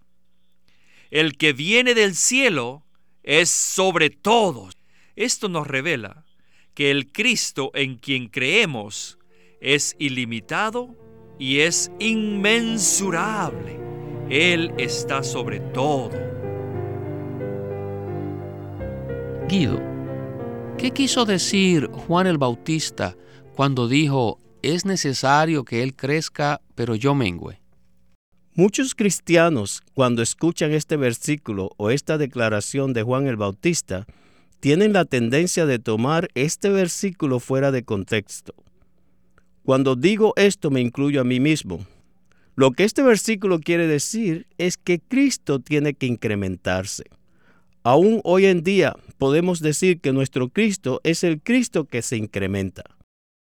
El 1.14 1.36
que 1.36 1.52
viene 1.52 1.94
del 1.94 2.16
cielo 2.16 2.82
es 3.22 3.48
sobre 3.48 4.10
todos. 4.10 4.76
Esto 5.14 5.48
nos 5.48 5.64
revela 5.64 6.24
que 6.74 6.90
el 6.90 7.12
Cristo 7.12 7.70
en 7.74 7.98
quien 7.98 8.26
creemos 8.26 9.16
es 9.60 9.94
ilimitado 10.00 10.96
y 11.38 11.60
es 11.60 11.92
inmensurable. 12.00 13.78
Él 14.28 14.74
está 14.76 15.22
sobre 15.22 15.60
todo. 15.60 16.18
Guido, 19.48 19.80
¿qué 20.78 20.90
quiso 20.90 21.24
decir 21.24 21.86
Juan 21.92 22.26
el 22.26 22.38
Bautista 22.38 23.16
cuando 23.54 23.86
dijo, 23.86 24.40
es 24.62 24.84
necesario 24.84 25.64
que 25.64 25.84
Él 25.84 25.94
crezca, 25.94 26.60
pero 26.74 26.96
yo 26.96 27.14
mengüe? 27.14 27.63
Muchos 28.56 28.94
cristianos, 28.94 29.82
cuando 29.94 30.22
escuchan 30.22 30.70
este 30.70 30.96
versículo 30.96 31.72
o 31.76 31.90
esta 31.90 32.18
declaración 32.18 32.92
de 32.92 33.02
Juan 33.02 33.26
el 33.26 33.34
Bautista, 33.34 34.06
tienen 34.60 34.92
la 34.92 35.04
tendencia 35.04 35.66
de 35.66 35.80
tomar 35.80 36.28
este 36.36 36.68
versículo 36.68 37.40
fuera 37.40 37.72
de 37.72 37.82
contexto. 37.82 38.54
Cuando 39.64 39.96
digo 39.96 40.34
esto 40.36 40.70
me 40.70 40.80
incluyo 40.80 41.20
a 41.20 41.24
mí 41.24 41.40
mismo. 41.40 41.84
Lo 42.54 42.70
que 42.70 42.84
este 42.84 43.02
versículo 43.02 43.58
quiere 43.58 43.88
decir 43.88 44.46
es 44.56 44.76
que 44.76 45.00
Cristo 45.00 45.58
tiene 45.58 45.94
que 45.94 46.06
incrementarse. 46.06 47.06
Aún 47.82 48.20
hoy 48.22 48.46
en 48.46 48.62
día 48.62 48.94
podemos 49.18 49.58
decir 49.58 50.00
que 50.00 50.12
nuestro 50.12 50.48
Cristo 50.48 51.00
es 51.02 51.24
el 51.24 51.42
Cristo 51.42 51.86
que 51.86 52.02
se 52.02 52.18
incrementa. 52.18 52.84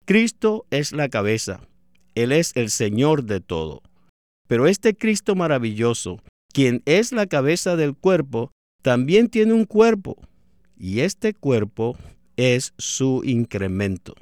Cristo 0.07 0.65
es 0.71 0.93
la 0.93 1.11
cabeza. 1.11 1.61
Él 2.15 2.33
es 2.33 2.53
el 2.55 2.71
Señor 2.71 3.25
de 3.25 3.41
todo. 3.43 3.83
Pero 4.47 4.67
este 4.67 4.97
Cristo 4.97 5.35
maravilloso, 5.35 6.21
quien 6.53 6.83
es 6.87 7.13
la 7.13 7.27
cabeza 7.27 7.77
del 7.77 7.95
cuerpo, 7.95 8.53
también 8.83 9.29
tiene 9.29 9.53
un 9.53 9.65
cuerpo 9.65 10.17
y 10.79 11.01
este 11.01 11.35
cuerpo 11.35 11.97
es 12.37 12.73
su 12.79 13.23
incremento. 13.25 14.15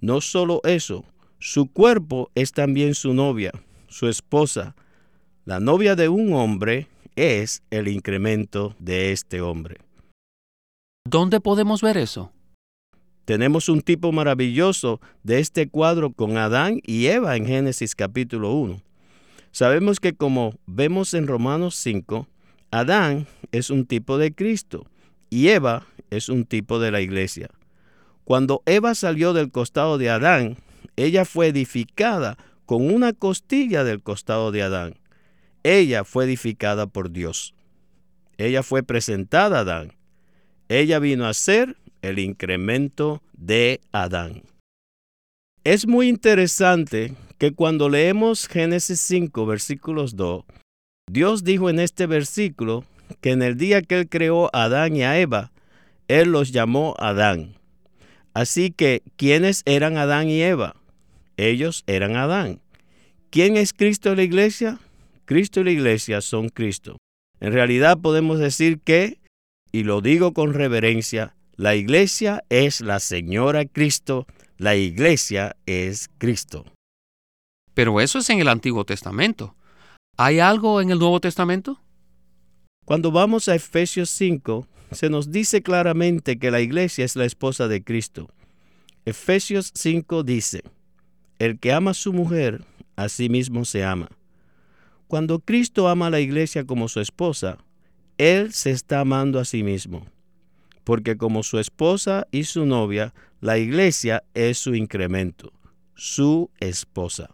No 0.00 0.20
solo 0.20 0.60
eso, 0.64 1.04
su 1.38 1.70
cuerpo 1.72 2.30
es 2.34 2.52
también 2.52 2.94
su 2.94 3.14
novia, 3.14 3.52
su 3.88 4.08
esposa. 4.08 4.74
La 5.44 5.60
novia 5.60 5.96
de 5.96 6.08
un 6.08 6.32
hombre 6.34 6.88
es 7.16 7.62
el 7.70 7.88
incremento 7.88 8.76
de 8.78 9.12
este 9.12 9.40
hombre. 9.40 9.78
¿Dónde 11.08 11.40
podemos 11.40 11.80
ver 11.80 11.96
eso? 11.96 12.32
Tenemos 13.24 13.68
un 13.68 13.82
tipo 13.82 14.12
maravilloso 14.12 15.00
de 15.22 15.38
este 15.40 15.68
cuadro 15.68 16.12
con 16.12 16.36
Adán 16.36 16.80
y 16.84 17.06
Eva 17.06 17.36
en 17.36 17.46
Génesis 17.46 17.94
capítulo 17.94 18.52
1. 18.52 18.80
Sabemos 19.58 19.98
que 19.98 20.12
como 20.12 20.56
vemos 20.66 21.14
en 21.14 21.26
Romanos 21.26 21.74
5, 21.74 22.28
Adán 22.70 23.26
es 23.50 23.70
un 23.70 23.86
tipo 23.86 24.16
de 24.16 24.32
Cristo 24.32 24.86
y 25.30 25.48
Eva 25.48 25.84
es 26.10 26.28
un 26.28 26.44
tipo 26.44 26.78
de 26.78 26.92
la 26.92 27.00
iglesia. 27.00 27.50
Cuando 28.22 28.62
Eva 28.66 28.94
salió 28.94 29.32
del 29.32 29.50
costado 29.50 29.98
de 29.98 30.10
Adán, 30.10 30.58
ella 30.94 31.24
fue 31.24 31.48
edificada 31.48 32.38
con 32.66 32.88
una 32.88 33.12
costilla 33.12 33.82
del 33.82 34.00
costado 34.00 34.52
de 34.52 34.62
Adán. 34.62 34.94
Ella 35.64 36.04
fue 36.04 36.26
edificada 36.26 36.86
por 36.86 37.10
Dios. 37.10 37.52
Ella 38.36 38.62
fue 38.62 38.84
presentada 38.84 39.58
a 39.58 39.62
Adán. 39.62 39.92
Ella 40.68 41.00
vino 41.00 41.26
a 41.26 41.34
ser 41.34 41.76
el 42.00 42.20
incremento 42.20 43.24
de 43.32 43.80
Adán. 43.90 44.44
Es 45.64 45.88
muy 45.88 46.06
interesante 46.06 47.16
que 47.38 47.52
cuando 47.52 47.88
leemos 47.88 48.48
Génesis 48.48 49.00
5, 49.00 49.46
versículos 49.46 50.16
2, 50.16 50.44
Dios 51.10 51.44
dijo 51.44 51.70
en 51.70 51.78
este 51.78 52.06
versículo 52.06 52.84
que 53.20 53.30
en 53.30 53.42
el 53.42 53.56
día 53.56 53.80
que 53.80 54.00
Él 54.00 54.08
creó 54.08 54.50
a 54.52 54.64
Adán 54.64 54.96
y 54.96 55.02
a 55.02 55.18
Eva, 55.18 55.52
Él 56.08 56.32
los 56.32 56.52
llamó 56.52 56.94
Adán. 56.98 57.54
Así 58.34 58.70
que, 58.70 59.02
¿quiénes 59.16 59.62
eran 59.64 59.96
Adán 59.96 60.28
y 60.28 60.42
Eva? 60.42 60.76
Ellos 61.36 61.84
eran 61.86 62.16
Adán. 62.16 62.60
¿Quién 63.30 63.56
es 63.56 63.72
Cristo 63.72 64.10
en 64.10 64.16
la 64.16 64.22
iglesia? 64.24 64.78
Cristo 65.24 65.60
y 65.60 65.64
la 65.64 65.70
iglesia 65.70 66.20
son 66.20 66.48
Cristo. 66.48 66.98
En 67.40 67.52
realidad 67.52 67.98
podemos 67.98 68.38
decir 68.38 68.80
que, 68.80 69.18
y 69.70 69.84
lo 69.84 70.00
digo 70.00 70.32
con 70.32 70.54
reverencia, 70.54 71.36
la 71.56 71.76
iglesia 71.76 72.44
es 72.48 72.80
la 72.80 73.00
Señora 73.00 73.64
Cristo, 73.64 74.26
la 74.56 74.76
iglesia 74.76 75.56
es 75.66 76.08
Cristo. 76.18 76.64
Pero 77.78 78.00
eso 78.00 78.18
es 78.18 78.28
en 78.28 78.40
el 78.40 78.48
Antiguo 78.48 78.84
Testamento. 78.84 79.54
¿Hay 80.16 80.40
algo 80.40 80.80
en 80.80 80.90
el 80.90 80.98
Nuevo 80.98 81.20
Testamento? 81.20 81.80
Cuando 82.84 83.12
vamos 83.12 83.46
a 83.46 83.54
Efesios 83.54 84.10
5, 84.10 84.66
se 84.90 85.08
nos 85.08 85.30
dice 85.30 85.62
claramente 85.62 86.40
que 86.40 86.50
la 86.50 86.60
iglesia 86.60 87.04
es 87.04 87.14
la 87.14 87.24
esposa 87.24 87.68
de 87.68 87.84
Cristo. 87.84 88.34
Efesios 89.04 89.70
5 89.76 90.24
dice, 90.24 90.64
el 91.38 91.60
que 91.60 91.72
ama 91.72 91.92
a 91.92 91.94
su 91.94 92.12
mujer, 92.12 92.64
a 92.96 93.08
sí 93.08 93.28
mismo 93.28 93.64
se 93.64 93.84
ama. 93.84 94.08
Cuando 95.06 95.38
Cristo 95.38 95.86
ama 95.86 96.08
a 96.08 96.10
la 96.10 96.18
iglesia 96.18 96.64
como 96.64 96.88
su 96.88 96.98
esposa, 96.98 97.58
Él 98.16 98.52
se 98.52 98.72
está 98.72 98.98
amando 98.98 99.38
a 99.38 99.44
sí 99.44 99.62
mismo, 99.62 100.04
porque 100.82 101.16
como 101.16 101.44
su 101.44 101.60
esposa 101.60 102.26
y 102.32 102.42
su 102.42 102.66
novia, 102.66 103.14
la 103.40 103.56
iglesia 103.56 104.24
es 104.34 104.58
su 104.58 104.74
incremento, 104.74 105.52
su 105.94 106.50
esposa. 106.58 107.30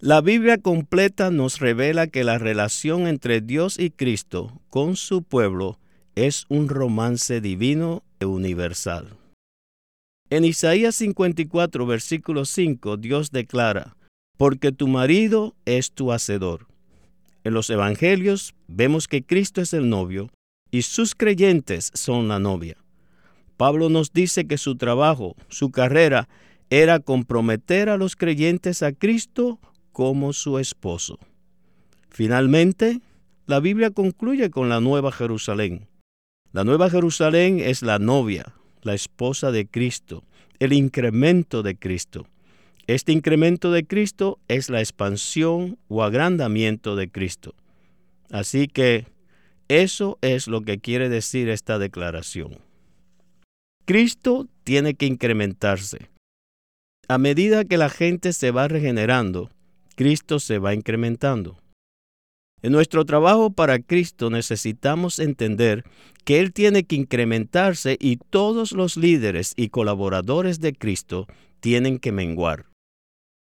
La 0.00 0.20
Biblia 0.20 0.58
completa 0.58 1.30
nos 1.30 1.58
revela 1.58 2.06
que 2.06 2.22
la 2.22 2.36
relación 2.36 3.06
entre 3.06 3.40
Dios 3.40 3.78
y 3.78 3.88
Cristo 3.88 4.60
con 4.68 4.94
su 4.94 5.22
pueblo 5.22 5.78
es 6.14 6.44
un 6.50 6.68
romance 6.68 7.40
divino 7.40 8.02
e 8.20 8.26
universal. 8.26 9.16
En 10.28 10.44
Isaías 10.44 10.96
54, 10.96 11.86
versículo 11.86 12.44
5, 12.44 12.98
Dios 12.98 13.30
declara, 13.30 13.96
porque 14.36 14.70
tu 14.70 14.86
marido 14.86 15.54
es 15.64 15.90
tu 15.92 16.12
hacedor. 16.12 16.66
En 17.42 17.54
los 17.54 17.70
Evangelios 17.70 18.54
vemos 18.68 19.08
que 19.08 19.22
Cristo 19.22 19.62
es 19.62 19.72
el 19.72 19.88
novio 19.88 20.28
y 20.70 20.82
sus 20.82 21.14
creyentes 21.14 21.90
son 21.94 22.28
la 22.28 22.38
novia. 22.38 22.76
Pablo 23.56 23.88
nos 23.88 24.12
dice 24.12 24.46
que 24.46 24.58
su 24.58 24.76
trabajo, 24.76 25.36
su 25.48 25.70
carrera, 25.70 26.28
era 26.68 27.00
comprometer 27.00 27.88
a 27.88 27.96
los 27.96 28.14
creyentes 28.14 28.82
a 28.82 28.92
Cristo 28.92 29.58
como 29.96 30.34
su 30.34 30.58
esposo. 30.58 31.18
Finalmente, 32.10 33.00
la 33.46 33.60
Biblia 33.60 33.90
concluye 33.90 34.50
con 34.50 34.68
la 34.68 34.78
Nueva 34.78 35.10
Jerusalén. 35.10 35.88
La 36.52 36.64
Nueva 36.64 36.90
Jerusalén 36.90 37.60
es 37.60 37.80
la 37.80 37.98
novia, 37.98 38.52
la 38.82 38.92
esposa 38.92 39.52
de 39.52 39.66
Cristo, 39.66 40.22
el 40.58 40.74
incremento 40.74 41.62
de 41.62 41.78
Cristo. 41.78 42.26
Este 42.86 43.12
incremento 43.12 43.72
de 43.72 43.86
Cristo 43.86 44.38
es 44.48 44.68
la 44.68 44.80
expansión 44.80 45.78
o 45.88 46.02
agrandamiento 46.02 46.94
de 46.94 47.10
Cristo. 47.10 47.54
Así 48.30 48.68
que 48.68 49.06
eso 49.68 50.18
es 50.20 50.46
lo 50.46 50.60
que 50.60 50.78
quiere 50.78 51.08
decir 51.08 51.48
esta 51.48 51.78
declaración. 51.78 52.58
Cristo 53.86 54.46
tiene 54.62 54.92
que 54.92 55.06
incrementarse. 55.06 56.10
A 57.08 57.16
medida 57.16 57.64
que 57.64 57.78
la 57.78 57.88
gente 57.88 58.34
se 58.34 58.50
va 58.50 58.68
regenerando, 58.68 59.55
Cristo 59.96 60.38
se 60.38 60.58
va 60.58 60.74
incrementando. 60.74 61.58
En 62.62 62.72
nuestro 62.72 63.04
trabajo 63.04 63.50
para 63.50 63.78
Cristo 63.78 64.30
necesitamos 64.30 65.18
entender 65.18 65.84
que 66.24 66.38
Él 66.40 66.52
tiene 66.52 66.84
que 66.84 66.96
incrementarse 66.96 67.96
y 68.00 68.16
todos 68.16 68.72
los 68.72 68.96
líderes 68.96 69.52
y 69.56 69.68
colaboradores 69.68 70.60
de 70.60 70.72
Cristo 70.72 71.26
tienen 71.60 71.98
que 71.98 72.12
menguar. 72.12 72.66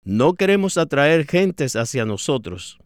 No 0.05 0.35
queremos 0.35 0.76
atraer 0.76 1.26
gentes 1.26 1.76
hacia 1.76 2.05
nosotros. 2.05 2.79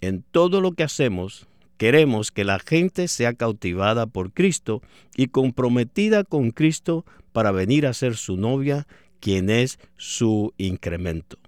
En 0.00 0.22
todo 0.22 0.60
lo 0.60 0.72
que 0.72 0.82
hacemos, 0.82 1.48
queremos 1.78 2.30
que 2.30 2.44
la 2.44 2.58
gente 2.58 3.08
sea 3.08 3.32
cautivada 3.32 4.06
por 4.06 4.32
Cristo 4.32 4.82
y 5.16 5.28
comprometida 5.28 6.24
con 6.24 6.50
Cristo 6.50 7.04
para 7.32 7.50
venir 7.50 7.86
a 7.86 7.94
ser 7.94 8.16
su 8.16 8.36
novia, 8.36 8.86
quien 9.20 9.48
es 9.50 9.78
su 9.96 10.52
incremento. 10.58 11.38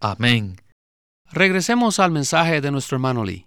Amén. 0.00 0.56
Regresemos 1.34 1.98
al 1.98 2.12
mensaje 2.12 2.60
de 2.60 2.70
nuestro 2.70 2.94
hermano 2.94 3.24
Lee. 3.24 3.44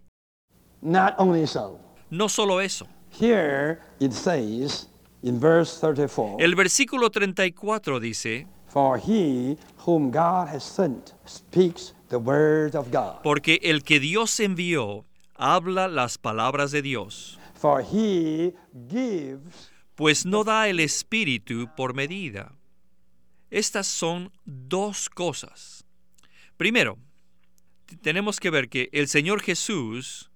Not 0.81 1.13
only 1.19 1.47
so. 1.47 1.79
No 2.09 2.27
solo 2.27 2.59
eso. 2.59 2.85
Here 3.17 3.79
it 4.01 4.11
says 4.11 4.89
in 5.23 5.39
verse 5.39 5.79
34 5.79 6.35
El 6.41 6.55
versículo 6.55 7.09
34 7.09 8.01
dice, 8.01 8.45
For 8.67 8.99
he 8.99 9.57
whom 9.85 10.11
God 10.11 10.49
has 10.49 10.63
sent 10.65 11.13
speaks 11.25 11.93
the 12.09 12.17
word 12.17 12.75
of 12.75 12.91
God. 12.91 13.21
porque 13.23 13.59
el 13.63 13.83
que 13.83 14.01
Dios 14.01 14.37
envió 14.41 15.05
habla 15.37 15.87
las 15.87 16.17
palabras 16.17 16.71
de 16.71 16.81
Dios, 16.81 17.39
For 17.53 17.81
he 17.81 18.53
gives 18.89 19.71
pues 19.95 20.25
no 20.25 20.43
da 20.43 20.67
el 20.67 20.81
Espíritu 20.81 21.69
por 21.77 21.93
medida. 21.93 22.51
Estas 23.49 23.87
son 23.87 24.29
dos 24.43 25.09
cosas. 25.09 25.85
Primero, 26.57 26.97
tenemos 28.01 28.39
que 28.39 28.49
ver 28.49 28.69
que 28.69 28.89
el 28.91 29.07
Señor 29.07 29.41
Jesús 29.41 30.29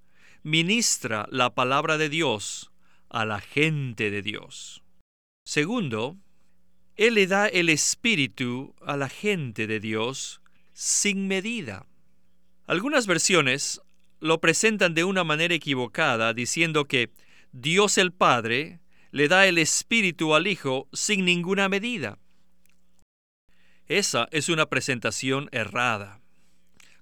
ministra 0.44 1.28
la 1.30 1.54
palabra 1.54 1.98
de 1.98 2.10
Dios 2.10 2.72
a 3.10 3.26
la 3.26 3.40
gente 3.40 4.10
de 4.10 4.22
Dios. 4.22 4.84
Segundo, 5.44 6.18
Él 6.96 7.16
le 7.16 7.28
da 7.28 7.48
el 7.48 7.70
Espíritu 7.70 8.74
a 8.82 8.96
la 8.96 9.10
gente 9.10 9.68
de 9.68 9.80
Dios 9.80 10.42
sin 10.74 11.28
medida. 11.28 11.86
Algunas 12.66 13.06
versiones 13.06 13.82
lo 14.20 14.40
presentan 14.40 14.94
de 14.94 15.04
una 15.04 15.24
manera 15.24 15.54
equivocada 15.54 16.34
diciendo 16.34 16.86
que 16.86 17.12
Dios 17.52 17.98
el 17.98 18.14
Padre 18.14 18.80
le 19.12 19.28
da 19.28 19.46
el 19.46 19.58
Espíritu 19.58 20.34
al 20.36 20.48
Hijo 20.48 20.88
sin 20.94 21.26
ninguna 21.26 21.68
medida. 21.68 22.18
Esa 23.88 24.30
es 24.32 24.48
una 24.48 24.68
presentación 24.68 25.50
errada. 25.52 26.21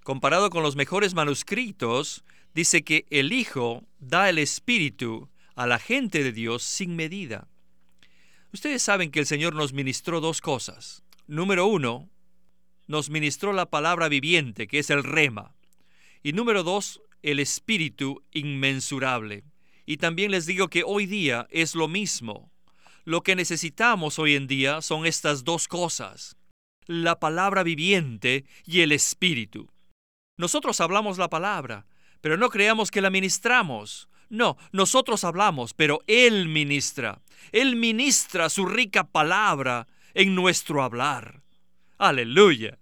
Comparado 0.02 0.50
con 0.50 0.62
los 0.62 0.76
mejores 0.76 1.14
manuscritos, 1.14 2.24
dice 2.54 2.82
que 2.82 3.06
el 3.10 3.32
Hijo 3.32 3.84
da 3.98 4.28
el 4.30 4.38
Espíritu 4.38 5.28
a 5.54 5.66
la 5.66 5.78
gente 5.78 6.24
de 6.24 6.32
Dios 6.32 6.62
sin 6.62 6.96
medida. 6.96 7.48
Ustedes 8.52 8.82
saben 8.82 9.10
que 9.10 9.20
el 9.20 9.26
Señor 9.26 9.54
nos 9.54 9.72
ministró 9.72 10.20
dos 10.20 10.40
cosas. 10.40 11.04
Número 11.26 11.66
uno, 11.66 12.08
nos 12.86 13.10
ministró 13.10 13.52
la 13.52 13.66
palabra 13.66 14.08
viviente, 14.08 14.66
que 14.66 14.78
es 14.78 14.90
el 14.90 15.04
rema. 15.04 15.54
Y 16.22 16.32
número 16.32 16.62
dos, 16.62 17.00
el 17.22 17.38
Espíritu 17.38 18.24
inmensurable. 18.32 19.44
Y 19.86 19.98
también 19.98 20.30
les 20.30 20.46
digo 20.46 20.68
que 20.68 20.82
hoy 20.82 21.06
día 21.06 21.46
es 21.50 21.74
lo 21.74 21.88
mismo. 21.88 22.50
Lo 23.04 23.22
que 23.22 23.36
necesitamos 23.36 24.18
hoy 24.18 24.34
en 24.34 24.46
día 24.46 24.82
son 24.82 25.06
estas 25.06 25.44
dos 25.44 25.68
cosas, 25.68 26.36
la 26.86 27.20
palabra 27.20 27.62
viviente 27.62 28.44
y 28.64 28.80
el 28.80 28.92
Espíritu. 28.92 29.70
Nosotros 30.40 30.80
hablamos 30.80 31.18
la 31.18 31.28
palabra, 31.28 31.84
pero 32.22 32.38
no 32.38 32.48
creamos 32.48 32.90
que 32.90 33.02
la 33.02 33.10
ministramos. 33.10 34.08
No, 34.30 34.56
nosotros 34.72 35.22
hablamos, 35.22 35.74
pero 35.74 36.00
Él 36.06 36.48
ministra. 36.48 37.20
Él 37.52 37.76
ministra 37.76 38.48
su 38.48 38.64
rica 38.64 39.04
palabra 39.04 39.86
en 40.14 40.34
nuestro 40.34 40.82
hablar. 40.82 41.42
Aleluya. 41.98 42.78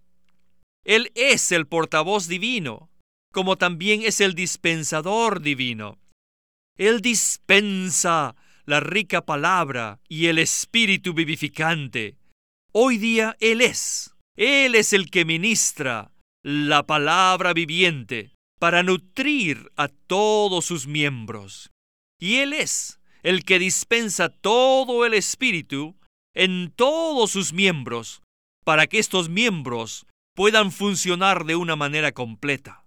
Él 0.85 1.11
es 1.17 1.51
el 1.51 1.67
portavoz 1.67 2.29
divino, 2.29 2.91
como 3.33 3.59
también 3.59 4.03
es 4.03 4.21
el 4.21 4.37
dispensador 4.37 5.41
divino. 5.41 5.99
Él 6.77 7.01
dispensa 7.01 8.37
la 8.67 8.79
rica 8.79 9.27
palabra 9.27 9.99
y 10.09 10.27
el 10.27 10.39
espíritu 10.39 11.13
vivificante. 11.13 12.19
Hoy 12.71 12.99
día 12.99 13.37
Él 13.41 13.63
es. 13.63 14.15
Él 14.37 14.77
es 14.77 14.93
el 14.93 15.11
que 15.11 15.25
ministra 15.25 16.13
la 16.51 16.87
palabra 16.87 17.53
viviente 17.53 18.31
para 18.59 18.83
nutrir 18.83 19.71
a 19.77 19.89
todos 19.89 20.65
sus 20.65 20.87
miembros. 20.87 21.69
Y 22.19 22.37
Él 22.37 22.55
es 22.55 23.01
el 23.23 23.45
que 23.45 23.59
dispensa 23.59 24.31
todo 24.31 25.05
el 25.05 25.13
espíritu 25.13 25.95
en 26.35 26.73
todos 26.75 27.33
sus 27.33 27.53
miembros 27.53 28.23
para 28.65 28.87
que 28.87 28.99
estos 28.99 29.29
miembros 29.29 30.07
puedan 30.35 30.73
funcionar 30.73 31.45
de 31.45 31.55
una 31.55 31.77
manera 31.77 32.13
completa. 32.13 32.83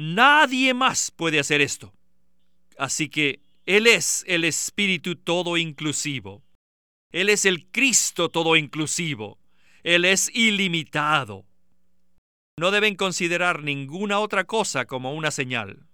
Nadie 0.00 0.74
más 0.74 1.12
puede 1.12 1.38
hacer 1.38 1.60
esto. 1.60 1.94
Así 2.76 3.08
que 3.08 3.38
Él 3.64 3.86
es 3.86 4.24
el 4.26 4.42
Espíritu 4.42 5.14
todo 5.14 5.56
inclusivo. 5.56 6.42
Él 7.12 7.28
es 7.28 7.44
el 7.44 7.68
Cristo 7.70 8.28
todo 8.28 8.56
inclusivo. 8.56 9.38
Él 9.84 10.04
es 10.04 10.34
ilimitado. 10.34 11.46
No 12.60 12.70
deben 12.70 12.94
considerar 12.94 13.62
ninguna 13.62 14.18
otra 14.18 14.44
cosa 14.44 14.84
como 14.84 15.14
una 15.14 15.30
señal. 15.30 15.86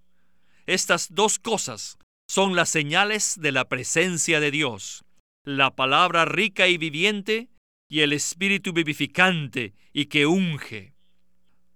Estas 0.66 1.14
dos 1.14 1.38
cosas 1.38 1.96
son 2.26 2.56
las 2.56 2.70
señales 2.70 3.38
de 3.40 3.52
la 3.52 3.68
presencia 3.68 4.40
de 4.40 4.50
Dios, 4.50 5.04
la 5.44 5.76
palabra 5.76 6.24
rica 6.24 6.66
y 6.66 6.76
viviente 6.76 7.50
y 7.88 8.00
el 8.00 8.12
espíritu 8.12 8.72
vivificante 8.72 9.74
y 9.92 10.06
que 10.06 10.26
unge. 10.26 10.96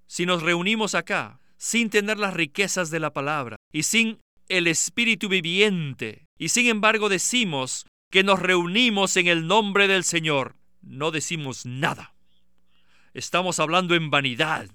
Si 0.08 0.26
nos 0.26 0.42
reunimos 0.42 0.96
acá 0.96 1.40
sin 1.56 1.88
tener 1.88 2.18
las 2.18 2.34
riquezas 2.34 2.90
de 2.90 2.98
la 2.98 3.12
palabra 3.12 3.58
y 3.72 3.84
sin 3.84 4.18
el 4.48 4.66
espíritu 4.66 5.28
viviente, 5.28 6.26
y 6.36 6.48
sin 6.48 6.66
embargo 6.66 7.08
decimos 7.08 7.86
que 8.10 8.24
nos 8.24 8.40
reunimos 8.40 9.16
en 9.16 9.28
el 9.28 9.46
nombre 9.46 9.86
del 9.86 10.02
Señor, 10.02 10.56
no 10.82 11.12
decimos 11.12 11.64
nada. 11.64 12.16
Estamos 13.14 13.60
hablando 13.60 13.94
en 13.94 14.10
vanidad. 14.10 14.68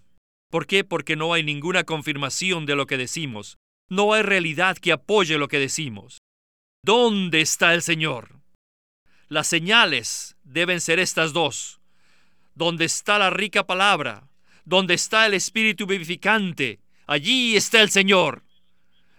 ¿Por 0.55 0.67
qué? 0.67 0.85
Porque 0.85 1.17
no 1.17 1.33
hay 1.33 1.43
ninguna 1.43 1.83
confirmación 1.83 2.65
de 2.65 2.77
lo 2.77 2.87
que 2.87 2.95
decimos. 2.95 3.57
No 3.89 4.13
hay 4.13 4.21
realidad 4.21 4.77
que 4.77 4.93
apoye 4.93 5.37
lo 5.37 5.49
que 5.49 5.59
decimos. 5.59 6.19
¿Dónde 6.81 7.41
está 7.41 7.73
el 7.73 7.81
Señor? 7.81 8.39
Las 9.27 9.47
señales 9.47 10.37
deben 10.45 10.79
ser 10.79 10.99
estas 10.99 11.33
dos. 11.33 11.81
¿Dónde 12.53 12.85
está 12.85 13.19
la 13.19 13.31
rica 13.31 13.67
palabra? 13.67 14.29
¿Dónde 14.63 14.93
está 14.93 15.25
el 15.25 15.33
Espíritu 15.33 15.87
vivificante? 15.87 16.79
Allí 17.05 17.57
está 17.57 17.81
el 17.81 17.89
Señor. 17.89 18.45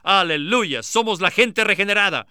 Aleluya, 0.02 0.82
somos 0.82 1.20
la 1.20 1.30
gente 1.30 1.64
regenerada. 1.64 2.26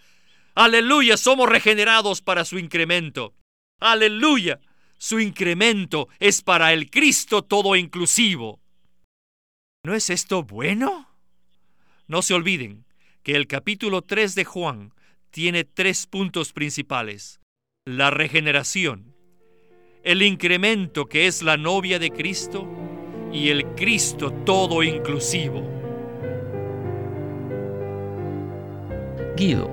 Aleluya, 0.55 1.15
somos 1.15 1.47
regenerados 1.47 2.23
para 2.23 2.43
su 2.43 2.57
incremento. 2.57 3.35
Aleluya, 3.79 4.61
su 4.97 5.19
incremento 5.19 6.07
es 6.17 6.41
para 6.41 6.73
el 6.73 6.89
Cristo 6.89 7.43
todo 7.43 7.75
inclusivo. 7.75 8.64
¿No 9.85 9.93
es 9.93 10.09
esto 10.09 10.41
bueno? 10.41 11.07
No 12.07 12.23
se 12.23 12.33
olviden 12.33 12.85
que 13.21 13.35
el 13.35 13.45
capítulo 13.45 14.01
3 14.01 14.33
de 14.33 14.43
Juan 14.43 14.93
tiene 15.29 15.63
tres 15.63 16.07
puntos 16.07 16.53
principales. 16.53 17.39
La 17.85 18.09
regeneración, 18.09 19.13
el 20.03 20.23
incremento 20.23 21.05
que 21.05 21.27
es 21.27 21.43
la 21.43 21.57
novia 21.57 21.99
de 21.99 22.09
Cristo 22.09 22.67
y 23.31 23.49
el 23.49 23.63
Cristo 23.75 24.31
todo 24.43 24.81
inclusivo. 24.81 25.61
Guido, 29.37 29.69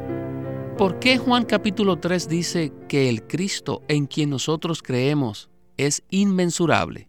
¿por 0.77 0.98
qué 0.98 1.16
Juan 1.16 1.46
capítulo 1.46 1.96
3 1.96 2.29
dice 2.29 2.70
que 2.87 3.09
el 3.09 3.27
Cristo 3.27 3.81
en 3.88 4.07
quien 4.07 4.29
nosotros 4.29 4.83
creemos 4.83 5.48
es 5.79 6.03
inmensurable? 6.11 7.09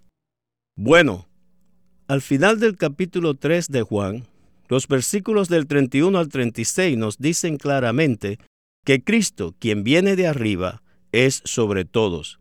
Bueno, 0.78 1.28
al 2.08 2.22
final 2.22 2.60
del 2.60 2.78
capítulo 2.78 3.36
3 3.36 3.68
de 3.70 3.82
Juan, 3.82 4.26
los 4.68 4.88
versículos 4.88 5.50
del 5.50 5.68
31 5.68 6.18
al 6.18 6.30
36 6.30 6.98
nos 6.98 7.18
dicen 7.18 7.58
claramente 7.58 8.40
que 8.86 9.04
Cristo, 9.04 9.56
quien 9.60 9.84
viene 9.84 10.16
de 10.16 10.28
arriba, 10.28 10.82
es 11.12 11.42
sobre 11.46 11.86
todos. 11.86 12.40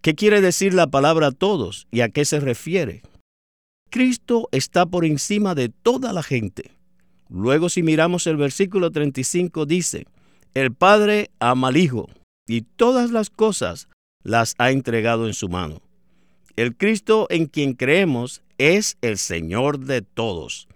¿Qué 0.00 0.14
quiere 0.14 0.40
decir 0.40 0.72
la 0.72 0.86
palabra 0.86 1.32
todos 1.32 1.86
y 1.90 2.00
a 2.00 2.08
qué 2.08 2.24
se 2.24 2.40
refiere? 2.40 3.02
Cristo 3.90 4.48
está 4.52 4.86
por 4.86 5.04
encima 5.04 5.54
de 5.54 5.68
toda 5.68 6.12
la 6.12 6.22
gente. 6.22 6.76
Luego 7.28 7.68
si 7.68 7.82
miramos 7.82 8.26
el 8.26 8.36
versículo 8.36 8.90
35 8.92 9.66
dice, 9.66 10.06
el 10.54 10.72
Padre 10.72 11.30
ama 11.40 11.68
al 11.68 11.76
Hijo 11.76 12.08
y 12.46 12.62
todas 12.62 13.10
las 13.10 13.30
cosas 13.30 13.88
las 14.22 14.54
ha 14.58 14.70
entregado 14.70 15.26
en 15.26 15.34
su 15.34 15.48
mano. 15.48 15.82
El 16.56 16.74
Cristo 16.74 17.26
en 17.28 17.46
quien 17.46 17.74
creemos 17.74 18.42
es 18.56 18.96
el 19.02 19.18
Señor 19.18 19.78
de 19.80 20.00
todos. 20.00 20.68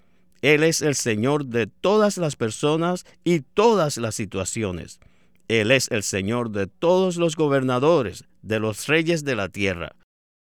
Él 0.42 0.62
es 0.62 0.82
el 0.82 0.94
Señor 0.94 1.46
de 1.46 1.66
todas 1.66 2.18
las 2.18 2.36
personas 2.36 3.06
y 3.24 3.40
todas 3.40 3.96
las 3.96 4.14
situaciones. 4.14 5.00
Él 5.48 5.70
es 5.70 5.90
el 5.90 6.02
Señor 6.02 6.50
de 6.50 6.66
todos 6.66 7.16
los 7.16 7.34
gobernadores, 7.34 8.24
de 8.42 8.60
los 8.60 8.86
reyes 8.88 9.24
de 9.24 9.34
la 9.34 9.48
tierra. 9.48 9.96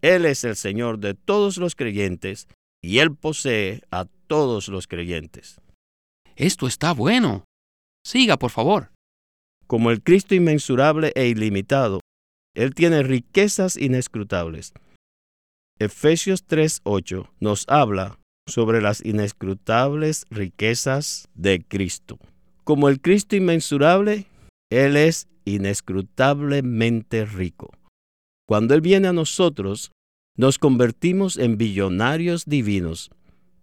Él 0.02 0.26
es 0.26 0.44
el 0.44 0.58
Señor 0.58 1.00
de 1.00 1.14
todos 1.14 1.56
los 1.56 1.76
creyentes 1.76 2.50
y 2.82 3.00
Él 3.00 3.16
posee 3.16 3.82
a 3.92 4.06
todos 4.28 4.68
los 4.68 4.88
creyentes. 4.88 5.62
Esto 6.36 6.68
está 6.68 6.92
bueno. 6.92 7.46
Siga, 8.06 8.38
por 8.38 8.52
favor. 8.52 8.92
Como 9.68 9.90
el 9.90 10.04
Cristo 10.04 10.36
inmensurable 10.36 11.14
e 11.16 11.28
ilimitado, 11.28 12.02
Él 12.54 12.76
tiene 12.76 13.04
riquezas 13.04 13.78
inescrutables. 13.78 14.74
Efesios 15.80 16.46
3:8 16.46 17.30
nos 17.40 17.66
habla 17.68 18.20
sobre 18.48 18.82
las 18.82 19.04
inescrutables 19.04 20.26
riquezas 20.30 21.28
de 21.34 21.64
Cristo. 21.64 22.20
Como 22.64 22.90
el 22.90 23.02
Cristo 23.02 23.36
inmensurable, 23.36 24.28
Él 24.70 24.96
es 24.96 25.28
inescrutablemente 25.46 27.26
rico. 27.26 27.72
Cuando 28.48 28.76
Él 28.76 28.82
viene 28.82 29.08
a 29.08 29.14
nosotros, 29.14 29.92
nos 30.38 30.58
convertimos 30.58 31.38
en 31.38 31.58
billonarios 31.58 32.46
divinos 32.46 33.10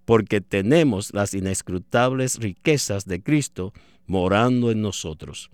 porque 0.05 0.40
tenemos 0.40 1.14
las 1.14 1.35
inescrutables 1.35 2.38
riquezas 2.38 3.05
de 3.05 3.23
Cristo 3.23 3.73
morando 4.07 4.70
en 4.73 4.83
nosotros. 4.83 5.51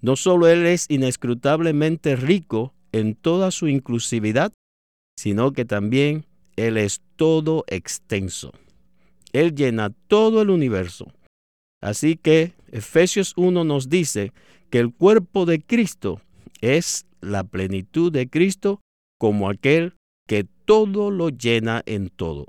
No 0.00 0.16
solo 0.16 0.48
Él 0.48 0.66
es 0.66 0.86
inescrutablemente 0.88 2.16
rico 2.16 2.74
en 2.92 3.14
toda 3.14 3.50
su 3.50 3.68
inclusividad, 3.68 4.52
sino 5.18 5.52
que 5.52 5.64
también 5.64 6.26
Él 6.54 6.76
es 6.76 7.02
todo 7.16 7.64
extenso. 7.66 8.52
Él 9.32 9.52
llena 9.56 9.90
todo 10.06 10.42
el 10.42 10.48
universo. 10.48 11.12
Así 11.82 12.14
que 12.14 12.52
Efesios 12.70 13.32
1 13.36 13.64
nos 13.64 13.88
dice 13.88 14.32
que 14.70 14.78
el 14.78 14.94
cuerpo 14.94 15.44
de 15.44 15.60
Cristo 15.60 16.20
es 16.60 17.04
la 17.20 17.42
plenitud 17.42 18.12
de 18.12 18.30
Cristo 18.30 18.80
como 19.18 19.50
aquel 19.50 19.94
que 20.28 20.46
todo 20.64 21.10
lo 21.10 21.30
llena 21.30 21.82
en 21.86 22.10
todo. 22.10 22.46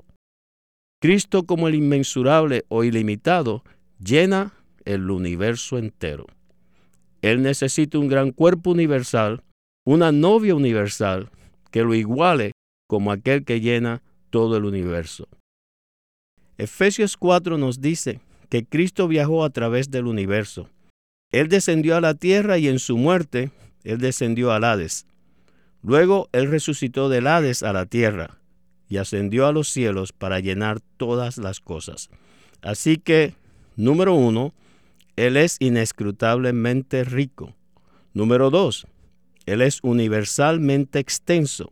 Cristo 1.02 1.46
como 1.46 1.66
el 1.66 1.74
inmensurable 1.74 2.66
o 2.68 2.84
ilimitado 2.84 3.64
llena 3.98 4.54
el 4.84 5.10
universo 5.10 5.76
entero. 5.76 6.26
Él 7.20 7.42
necesita 7.42 7.98
un 7.98 8.06
gran 8.06 8.30
cuerpo 8.30 8.70
universal, 8.70 9.42
una 9.84 10.12
novia 10.12 10.54
universal, 10.54 11.30
que 11.72 11.82
lo 11.82 11.94
iguale 11.94 12.52
como 12.90 13.12
aquel 13.12 13.44
que 13.44 13.60
llena 13.60 14.02
todo 14.30 14.56
el 14.56 14.64
universo. 14.64 15.28
Efesios 16.58 17.16
4 17.16 17.56
nos 17.56 17.80
dice 17.80 18.18
que 18.48 18.64
Cristo 18.64 19.06
viajó 19.06 19.44
a 19.44 19.50
través 19.50 19.92
del 19.92 20.08
universo. 20.08 20.68
Él 21.30 21.46
descendió 21.46 21.96
a 21.96 22.00
la 22.00 22.14
tierra 22.14 22.58
y 22.58 22.66
en 22.66 22.80
su 22.80 22.96
muerte, 22.96 23.52
Él 23.84 23.98
descendió 23.98 24.50
al 24.50 24.64
Hades. 24.64 25.06
Luego 25.84 26.28
Él 26.32 26.50
resucitó 26.50 27.08
del 27.08 27.28
Hades 27.28 27.62
a 27.62 27.72
la 27.72 27.86
tierra 27.86 28.38
y 28.88 28.96
ascendió 28.96 29.46
a 29.46 29.52
los 29.52 29.68
cielos 29.68 30.12
para 30.12 30.40
llenar 30.40 30.80
todas 30.96 31.38
las 31.38 31.60
cosas. 31.60 32.10
Así 32.60 32.96
que, 32.96 33.34
número 33.76 34.14
uno, 34.14 34.52
Él 35.14 35.36
es 35.36 35.58
inescrutablemente 35.60 37.04
rico. 37.04 37.54
Número 38.14 38.50
dos, 38.50 38.88
Él 39.46 39.62
es 39.62 39.78
universalmente 39.84 40.98
extenso. 40.98 41.70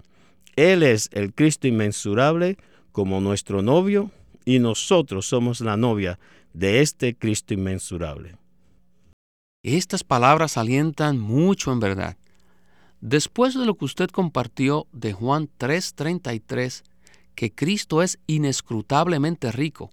Él 0.59 0.83
es 0.83 1.09
el 1.13 1.33
Cristo 1.35 1.69
inmensurable 1.69 2.59
como 2.91 3.21
nuestro 3.21 3.63
novio 3.63 4.11
y 4.45 4.59
nosotros 4.59 5.27
somos 5.27 5.61
la 5.61 5.77
novia 5.77 6.19
de 6.53 6.81
este 6.81 7.15
Cristo 7.15 7.55
inmensurable. 7.55 8.35
Estas 9.63 10.03
palabras 10.03 10.57
alientan 10.57 11.21
mucho 11.21 11.71
en 11.71 11.79
verdad. 11.79 12.17
Después 13.01 13.55
de 13.55 13.67
lo 13.67 13.77
que 13.77 13.85
usted 13.85 14.09
compartió 14.09 14.89
de 14.91 15.13
Juan 15.13 15.49
3:33, 15.59 16.83
que 17.37 17.53
Cristo 17.53 18.03
es 18.03 18.19
inescrutablemente 18.27 19.53
rico. 19.53 19.93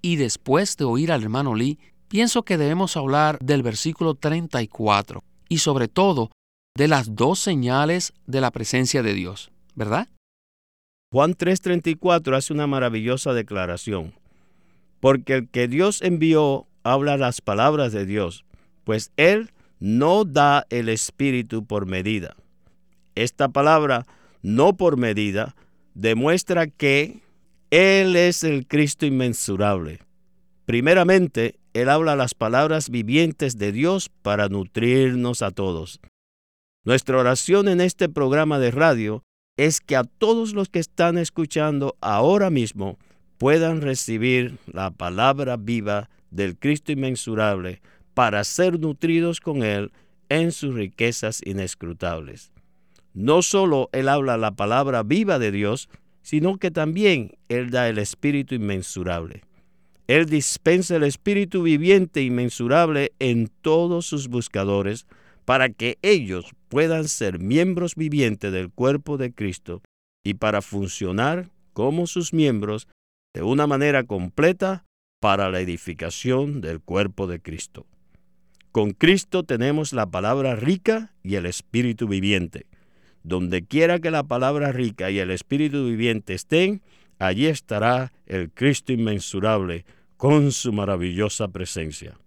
Y 0.00 0.16
después 0.16 0.78
de 0.78 0.86
oír 0.86 1.12
al 1.12 1.24
hermano 1.24 1.54
Lee, 1.54 1.78
pienso 2.08 2.42
que 2.42 2.56
debemos 2.56 2.96
hablar 2.96 3.38
del 3.40 3.62
versículo 3.62 4.14
34 4.14 5.22
y 5.50 5.58
sobre 5.58 5.88
todo 5.88 6.30
de 6.74 6.88
las 6.88 7.14
dos 7.14 7.38
señales 7.38 8.14
de 8.26 8.40
la 8.40 8.50
presencia 8.50 9.02
de 9.02 9.12
Dios, 9.12 9.50
¿verdad? 9.76 10.08
Juan 11.12 11.34
3:34 11.34 12.36
hace 12.36 12.52
una 12.52 12.66
maravillosa 12.66 13.32
declaración, 13.32 14.14
porque 14.98 15.34
el 15.34 15.48
que 15.48 15.68
Dios 15.68 16.02
envió 16.02 16.66
habla 16.82 17.16
las 17.16 17.40
palabras 17.40 17.92
de 17.92 18.06
Dios, 18.06 18.44
pues 18.84 19.12
Él 19.16 19.50
no 19.78 20.24
da 20.24 20.66
el 20.70 20.88
Espíritu 20.88 21.64
por 21.64 21.86
medida. 21.86 22.34
Esta 23.14 23.48
palabra, 23.48 24.06
no 24.42 24.76
por 24.76 24.96
medida, 24.96 25.54
demuestra 25.94 26.66
que 26.66 27.20
Él 27.70 28.16
es 28.16 28.44
el 28.44 28.66
Cristo 28.66 29.06
inmensurable. 29.06 30.00
Primeramente, 30.64 31.58
Él 31.74 31.88
habla 31.88 32.16
las 32.16 32.34
palabras 32.34 32.90
vivientes 32.90 33.58
de 33.58 33.72
Dios 33.72 34.10
para 34.22 34.48
nutrirnos 34.48 35.42
a 35.42 35.50
todos. 35.50 36.00
Nuestra 36.84 37.18
oración 37.18 37.68
en 37.68 37.80
este 37.80 38.08
programa 38.08 38.58
de 38.58 38.70
radio 38.70 39.25
es 39.56 39.80
que 39.80 39.96
a 39.96 40.04
todos 40.04 40.52
los 40.52 40.68
que 40.68 40.78
están 40.78 41.18
escuchando 41.18 41.96
ahora 42.00 42.50
mismo 42.50 42.98
puedan 43.38 43.80
recibir 43.80 44.58
la 44.66 44.90
palabra 44.90 45.56
viva 45.56 46.08
del 46.30 46.56
Cristo 46.58 46.92
inmensurable 46.92 47.80
para 48.14 48.44
ser 48.44 48.78
nutridos 48.78 49.40
con 49.40 49.62
Él 49.62 49.92
en 50.28 50.52
sus 50.52 50.74
riquezas 50.74 51.40
inescrutables. 51.44 52.52
No 53.14 53.42
solo 53.42 53.88
Él 53.92 54.08
habla 54.08 54.36
la 54.36 54.52
palabra 54.52 55.02
viva 55.02 55.38
de 55.38 55.50
Dios, 55.50 55.88
sino 56.22 56.58
que 56.58 56.70
también 56.70 57.36
Él 57.48 57.70
da 57.70 57.88
el 57.88 57.98
Espíritu 57.98 58.54
inmensurable. 58.54 59.42
Él 60.06 60.26
dispensa 60.26 60.96
el 60.96 61.02
Espíritu 61.02 61.62
viviente 61.62 62.22
inmensurable 62.22 63.12
en 63.18 63.50
todos 63.62 64.06
sus 64.06 64.28
buscadores 64.28 65.06
para 65.46 65.70
que 65.70 65.96
ellos 66.02 66.50
puedan 66.68 67.08
ser 67.08 67.38
miembros 67.38 67.94
vivientes 67.94 68.52
del 68.52 68.70
cuerpo 68.70 69.16
de 69.16 69.32
Cristo 69.32 69.80
y 70.22 70.34
para 70.34 70.60
funcionar 70.60 71.48
como 71.72 72.06
sus 72.06 72.34
miembros 72.34 72.88
de 73.32 73.42
una 73.42 73.66
manera 73.66 74.04
completa 74.04 74.84
para 75.20 75.48
la 75.50 75.60
edificación 75.60 76.60
del 76.60 76.80
cuerpo 76.80 77.26
de 77.28 77.40
Cristo. 77.40 77.86
Con 78.72 78.90
Cristo 78.90 79.44
tenemos 79.44 79.92
la 79.92 80.06
palabra 80.06 80.56
rica 80.56 81.14
y 81.22 81.36
el 81.36 81.46
Espíritu 81.46 82.08
viviente. 82.08 82.66
Donde 83.22 83.64
quiera 83.64 84.00
que 84.00 84.10
la 84.10 84.24
palabra 84.24 84.72
rica 84.72 85.10
y 85.10 85.18
el 85.18 85.30
Espíritu 85.30 85.86
viviente 85.86 86.34
estén, 86.34 86.82
allí 87.18 87.46
estará 87.46 88.12
el 88.26 88.50
Cristo 88.50 88.92
inmensurable 88.92 89.84
con 90.16 90.50
su 90.50 90.72
maravillosa 90.72 91.48
presencia. 91.48 92.18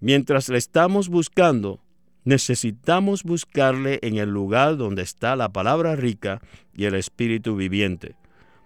Mientras 0.00 0.48
le 0.48 0.58
estamos 0.58 1.08
buscando, 1.08 1.80
necesitamos 2.24 3.24
buscarle 3.24 3.98
en 4.02 4.16
el 4.16 4.30
lugar 4.30 4.76
donde 4.76 5.02
está 5.02 5.36
la 5.36 5.50
palabra 5.50 5.96
rica 5.96 6.40
y 6.74 6.84
el 6.84 6.94
Espíritu 6.94 7.56
viviente, 7.56 8.16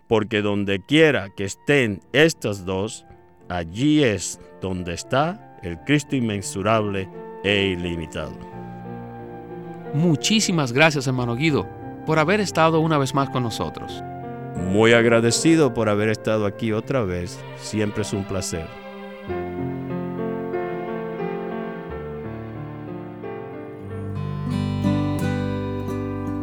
porque 0.08 0.42
donde 0.42 0.80
quiera 0.84 1.28
que 1.36 1.44
estén 1.44 2.00
estas 2.12 2.64
dos, 2.64 3.06
allí 3.48 4.02
es 4.02 4.40
donde 4.60 4.94
está 4.94 5.58
el 5.62 5.78
Cristo 5.80 6.16
inmensurable 6.16 7.08
e 7.44 7.66
ilimitado. 7.66 8.36
Muchísimas 9.94 10.72
gracias, 10.72 11.06
hermano 11.06 11.36
Guido, 11.36 11.66
por 12.04 12.18
haber 12.18 12.40
estado 12.40 12.80
una 12.80 12.98
vez 12.98 13.14
más 13.14 13.30
con 13.30 13.42
nosotros. 13.42 14.02
Muy 14.56 14.92
agradecido 14.92 15.74
por 15.74 15.88
haber 15.88 16.08
estado 16.08 16.46
aquí 16.46 16.72
otra 16.72 17.02
vez. 17.02 17.38
Siempre 17.58 18.02
es 18.02 18.12
un 18.12 18.24
placer. 18.24 18.66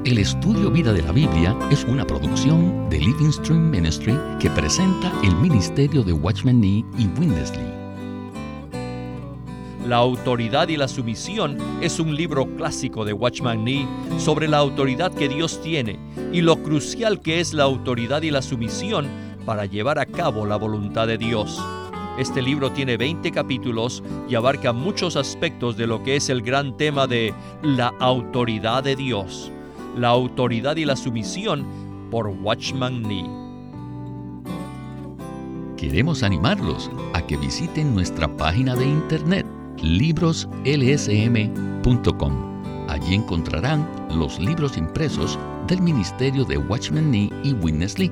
El 0.06 0.18
estudio 0.18 0.70
Vida 0.70 0.92
de 0.92 1.02
la 1.02 1.14
Biblia 1.14 1.58
es 1.72 1.86
una 1.86 2.06
producción 2.06 2.90
de 2.90 3.00
Living 3.00 3.32
Stream 3.32 3.72
Ministry 3.72 4.14
que 4.38 4.50
presenta 4.50 5.10
el 5.24 5.34
ministerio 5.38 6.04
de 6.04 6.12
Watchman 6.12 6.60
Nee 6.60 6.84
y 6.98 7.08
Windesley. 7.18 7.66
La 9.88 9.96
autoridad 9.96 10.68
y 10.68 10.76
la 10.76 10.90
sumisión 10.90 11.58
es 11.80 12.02
un 12.02 12.14
libro 12.18 12.54
clásico 12.58 13.06
de 13.06 13.14
Watchman 13.14 13.64
Nee 13.64 13.88
sobre 14.18 14.50
la 14.50 14.58
autoridad 14.58 15.14
que 15.14 15.30
Dios 15.30 15.62
tiene 15.62 15.98
y 16.34 16.42
lo 16.42 16.58
crucial 16.58 17.22
que 17.22 17.40
es 17.40 17.54
la 17.54 17.64
autoridad 17.64 18.24
y 18.24 18.32
la 18.32 18.42
sumisión 18.42 19.08
para 19.46 19.66
llevar 19.68 20.00
a 20.00 20.06
cabo 20.06 20.46
la 20.46 20.58
voluntad 20.58 21.08
de 21.08 21.18
Dios. 21.18 21.64
Este 22.20 22.42
libro 22.42 22.74
tiene 22.74 22.98
20 22.98 23.32
capítulos 23.32 24.04
y 24.28 24.36
abarca 24.36 24.74
muchos 24.74 25.16
aspectos 25.16 25.78
de 25.78 25.88
lo 25.88 26.04
que 26.04 26.18
es 26.18 26.28
el 26.28 26.42
gran 26.42 26.76
tema 26.76 27.08
de 27.08 27.34
la 27.62 27.94
autoridad 28.00 28.84
de 28.84 28.98
Dios, 28.98 29.50
la 29.96 30.10
autoridad 30.10 30.76
y 30.78 30.86
la 30.86 30.96
sumisión 30.96 31.66
por 32.10 32.28
Watchman 32.28 33.04
Nee. 33.04 33.30
Queremos 35.78 36.24
animarlos 36.24 36.90
a 37.14 37.22
que 37.26 37.38
visiten 37.38 37.94
nuestra 37.94 38.28
página 38.38 38.76
de 38.76 38.86
internet 38.86 39.46
libroslsm.com. 39.82 42.54
Allí 42.90 43.16
encontrarán 43.16 43.90
los 44.10 44.38
libros 44.40 44.78
impresos 44.78 45.40
del 45.68 45.82
Ministerio 45.82 46.46
de 46.46 46.58
Watchman 46.58 47.12
Nee 47.12 47.30
y 47.44 47.54
Witness 47.54 48.00
Lee, 48.00 48.12